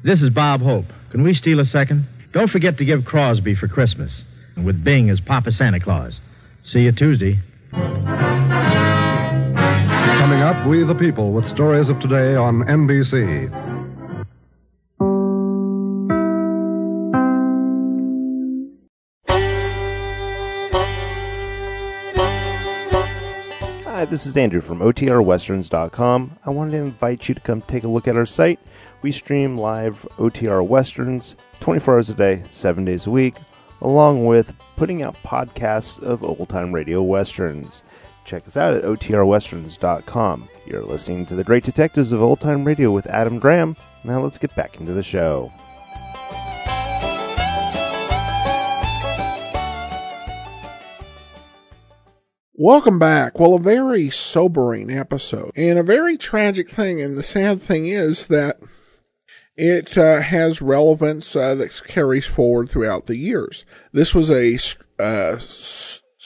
This 0.04 0.22
is 0.22 0.32
Bob 0.32 0.60
Hope. 0.60 0.88
Can 1.12 1.24
we 1.24 1.34
steal 1.34 1.62
a 1.62 1.66
second? 1.66 2.06
Don't 2.34 2.52
forget 2.52 2.78
to 2.80 2.84
give 2.84 3.06
Crosby 3.06 3.56
for 3.56 3.70
Christmas, 3.70 4.22
and 4.58 4.66
with 4.66 4.84
Bing 4.84 5.10
as 5.10 5.22
Papa 5.22 5.54
Santa 5.54 5.80
Claus. 5.80 6.20
See 6.66 6.82
you 6.82 6.92
Tuesday. 6.92 7.40
Coming 10.30 10.44
up, 10.44 10.68
We 10.68 10.84
the 10.84 10.94
People 10.94 11.32
with 11.32 11.48
stories 11.48 11.90
of 11.90 12.00
today 12.00 12.36
on 12.36 12.62
NBC. 12.66 13.50
Hi, 23.86 24.06
this 24.06 24.28
is 24.28 24.38
Andrew 24.38 24.62
from 24.62 24.82
OTRWesterns.com. 24.82 26.38
I 26.46 26.50
wanted 26.52 26.72
to 26.74 26.78
invite 26.78 27.28
you 27.28 27.34
to 27.34 27.42
come 27.42 27.64
take 27.64 27.84
a 27.84 27.88
look 27.88 28.08
at 28.08 28.16
our 28.16 28.28
site. 28.28 28.60
We 29.02 29.12
stream 29.12 29.58
live 29.58 30.08
OTR 30.20 30.64
Westerns 30.64 31.38
24 31.60 31.96
hours 31.96 32.12
a 32.12 32.14
day, 32.14 32.44
7 32.52 32.86
days 32.86 33.08
a 33.08 33.12
week, 33.12 33.34
along 33.82 34.28
with 34.28 34.54
putting 34.76 35.02
out 35.02 35.16
podcasts 35.24 36.00
of 36.04 36.24
old 36.24 36.50
time 36.50 36.72
radio 36.72 37.02
westerns. 37.02 37.82
Check 38.30 38.48
us 38.48 38.58
out 38.58 38.76
at 38.76 38.84
OTRWesterns.com. 38.84 40.50
You're 40.68 40.84
listening 40.84 41.26
to 41.26 41.34
The 41.34 41.44
Great 41.44 41.64
Detectives 41.64 42.12
of 42.12 42.22
Old 42.22 42.40
Time 42.40 42.64
Radio 42.64 42.92
with 42.92 43.08
Adam 43.08 43.40
Graham. 43.40 43.76
Now 44.04 44.20
let's 44.20 44.38
get 44.38 44.56
back 44.56 44.80
into 44.80 44.94
the 44.94 45.02
show. 45.02 45.52
Welcome 52.54 53.00
back. 53.00 53.40
Well, 53.40 53.56
a 53.56 53.60
very 53.60 54.12
sobering 54.12 54.92
episode 54.92 55.50
and 55.56 55.80
a 55.80 55.84
very 55.84 56.16
tragic 56.16 56.70
thing. 56.70 57.02
And 57.02 57.18
the 57.18 57.24
sad 57.24 57.60
thing 57.60 57.88
is 57.88 58.28
that 58.28 58.60
it 59.58 59.98
uh, 59.98 60.22
has 60.22 60.62
relevance 60.62 61.36
uh, 61.36 61.56
that 61.56 61.82
carries 61.88 62.28
forward 62.28 62.70
throughout 62.70 63.08
the 63.08 63.18
years. 63.18 63.66
This 63.92 64.14
was 64.14 64.30
a 64.30 64.60
uh, 65.00 65.40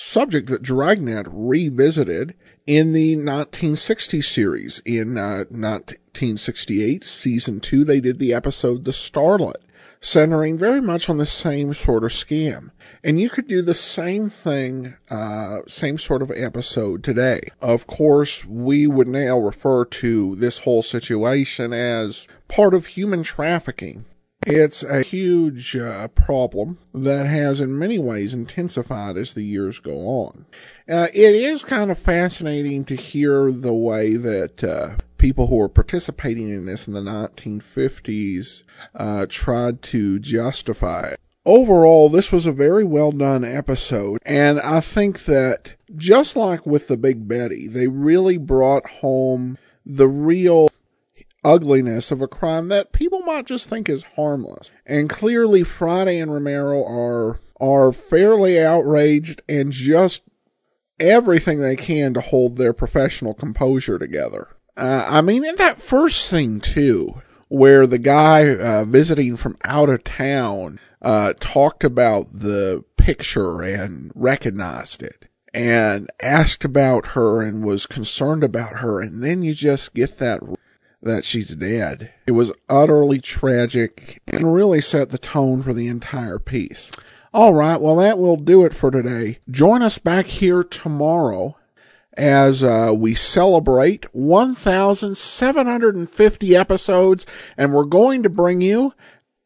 subject 0.04 0.50
that 0.50 0.62
Dragnet 0.62 1.28
revisited 1.32 2.36
in 2.68 2.94
the 2.94 3.16
1960 3.16 4.22
series. 4.22 4.82
In 4.86 5.18
uh, 5.18 5.46
1968, 5.50 7.04
season 7.04 7.60
two, 7.60 7.84
they 7.84 8.00
did 8.00 8.20
the 8.20 8.34
episode 8.34 8.84
The 8.84 8.92
Starlet, 8.92 9.62
centering 10.02 10.58
very 10.58 10.82
much 10.82 11.10
on 11.10 11.18
the 11.18 11.26
same 11.26 11.74
sort 11.74 12.04
of 12.04 12.12
scam. 12.12 12.72
And 13.04 13.20
you 13.20 13.30
could 13.30 13.48
do 13.48 13.62
the 13.62 13.74
same 13.74 14.30
thing, 14.30 14.96
uh, 15.10 15.60
same 15.68 15.98
sort 15.98 16.22
of 16.22 16.32
episode 16.32 17.04
today. 17.04 17.42
Of 17.62 17.88
course, 17.88 18.46
we 18.46 18.88
would 18.88 19.08
now 19.08 19.40
refer 19.40 19.86
to 19.86 20.36
this 20.36 20.60
whole 20.60 20.84
situation 20.84 21.74
as 21.74 22.28
part 22.48 22.74
of 22.74 22.88
human 22.88 23.24
trafficking. 23.24 24.06
It's 24.46 24.84
a 24.84 25.02
huge 25.02 25.76
uh, 25.76 26.08
problem 26.10 26.78
that 26.94 27.28
has 27.28 27.62
in 27.62 27.78
many 27.78 27.98
ways 27.98 28.34
intensified 28.34 29.18
as 29.18 29.34
the 29.34 29.44
years 29.44 29.80
go 29.80 29.98
on. 30.08 30.46
Uh, 30.88 31.08
it 31.14 31.36
is 31.36 31.64
kind 31.64 31.92
of 31.92 31.98
fascinating 31.98 32.84
to 32.86 32.96
hear 32.96 33.52
the 33.52 33.74
way 33.74 34.16
that 34.16 34.64
uh, 34.64 34.96
people 35.18 35.48
who 35.48 35.56
were 35.56 35.70
participating 35.70 36.50
in 36.50 36.66
this 36.66 36.88
in 36.88 36.94
the 36.94 37.02
1950s 37.02 38.64
uh, 38.96 39.26
tried 39.30 39.82
to 39.82 40.20
justify 40.20 41.12
it. 41.12 41.20
Overall, 41.46 42.10
this 42.10 42.32
was 42.32 42.46
a 42.46 42.52
very 42.52 42.84
well 42.84 43.12
done 43.12 43.44
episode, 43.44 44.20
and 44.26 44.60
I 44.62 44.80
think 44.80 45.26
that 45.26 45.74
just 45.96 46.36
like 46.36 46.66
with 46.66 46.88
the 46.88 46.98
Big 46.98 47.28
Betty, 47.28 47.68
they 47.68 47.88
really 47.88 48.38
brought 48.38 48.90
home 48.90 49.58
the 49.86 50.08
real 50.08 50.70
ugliness 51.44 52.12
of 52.12 52.22
a 52.22 52.28
crime 52.28 52.68
that 52.70 52.92
people 52.92 53.22
might 53.22 53.46
just 53.46 53.70
think 53.70 53.90
is 53.90 54.04
harmless. 54.16 54.72
And 54.86 55.10
clearly 55.10 55.64
Friday 55.64 56.20
and 56.20 56.34
Romero 56.34 56.84
are 56.86 57.40
are 57.60 57.94
fairly 57.94 58.62
outraged 58.62 59.42
and 59.48 59.72
just 59.72 60.24
everything 61.00 61.62
they 61.62 61.76
can 61.76 62.14
to 62.14 62.22
hold 62.22 62.58
their 62.58 62.74
professional 62.74 63.34
composure 63.34 63.98
together. 63.98 64.50
Uh, 64.76 65.06
I 65.08 65.22
mean, 65.22 65.46
in 65.46 65.56
that 65.58 65.80
first 65.80 66.26
scene 66.26 66.60
too, 66.60 67.22
where 67.48 67.86
the 67.86 68.00
guy 68.00 68.56
uh, 68.56 68.84
visiting 68.86 69.38
from 69.38 69.58
out 69.64 69.90
of 69.90 70.04
town 70.04 70.80
uh, 71.02 71.34
talked 71.40 71.84
about 71.84 72.34
the 72.34 72.84
picture 72.98 73.62
and 73.62 74.12
recognized 74.16 75.04
it 75.04 75.28
and 75.54 76.10
asked 76.22 76.66
about 76.66 77.08
her 77.08 77.42
and 77.42 77.64
was 77.64 77.86
concerned 77.86 78.44
about 78.44 78.80
her. 78.80 79.02
And 79.02 79.24
then 79.24 79.44
you 79.44 79.54
just 79.54 79.94
get 79.94 80.18
that 80.18 80.42
that 81.04 81.26
she's 81.26 81.50
dead. 81.50 82.12
It 82.26 82.32
was 82.32 82.54
utterly 82.70 83.20
tragic 83.20 84.22
and 84.28 84.54
really 84.54 84.82
set 84.82 85.10
the 85.10 85.18
tone 85.18 85.62
for 85.62 85.74
the 85.74 85.88
entire 85.88 86.40
piece. 86.40 86.92
All 87.34 87.54
right, 87.54 87.82
well, 87.82 87.98
that 87.98 88.20
will 88.20 88.38
do 88.38 88.64
it 88.64 88.74
for 88.74 88.92
today. 88.92 89.40
Join 89.50 89.82
us 89.82 89.98
back 89.98 90.28
here 90.28 90.64
tomorrow 90.64 91.58
as 92.16 92.64
uh, 92.64 92.94
we 92.96 93.16
celebrate 93.16 94.06
1,750 94.14 96.56
episodes, 96.56 97.26
and 97.58 97.74
we're 97.74 97.86
going 97.86 98.22
to 98.24 98.30
bring 98.30 98.62
you 98.62 98.94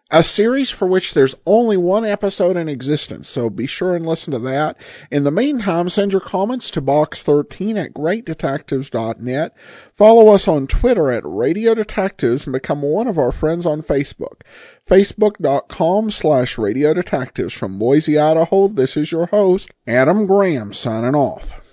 a 0.09 0.23
series 0.23 0.69
for 0.69 0.87
which 0.87 1.13
there's 1.13 1.35
only 1.45 1.75
one 1.75 2.05
episode 2.05 2.55
in 2.55 2.69
existence, 2.69 3.27
so 3.27 3.49
be 3.49 3.67
sure 3.67 3.95
and 3.95 4.05
listen 4.05 4.31
to 4.31 4.39
that. 4.39 4.77
In 5.11 5.25
the 5.25 5.31
meantime, 5.31 5.89
send 5.89 6.13
your 6.13 6.21
comments 6.21 6.71
to 6.71 6.81
box13 6.81 7.83
at 7.83 7.93
greatdetectives.net. 7.93 9.53
Follow 9.93 10.29
us 10.29 10.47
on 10.47 10.67
Twitter 10.67 11.11
at 11.11 11.23
Radio 11.25 11.73
Detectives 11.73 12.45
and 12.45 12.53
become 12.53 12.81
one 12.81 13.07
of 13.07 13.17
our 13.17 13.33
friends 13.33 13.65
on 13.65 13.81
Facebook. 13.81 14.41
Facebook.com 14.89 16.09
slash 16.11 16.57
Radio 16.57 16.93
Detectives. 16.93 17.53
From 17.53 17.77
Boise, 17.77 18.17
Idaho, 18.17 18.69
this 18.69 18.95
is 18.95 19.11
your 19.11 19.25
host, 19.27 19.69
Adam 19.85 20.25
Graham, 20.25 20.71
signing 20.71 21.15
off. 21.15 21.66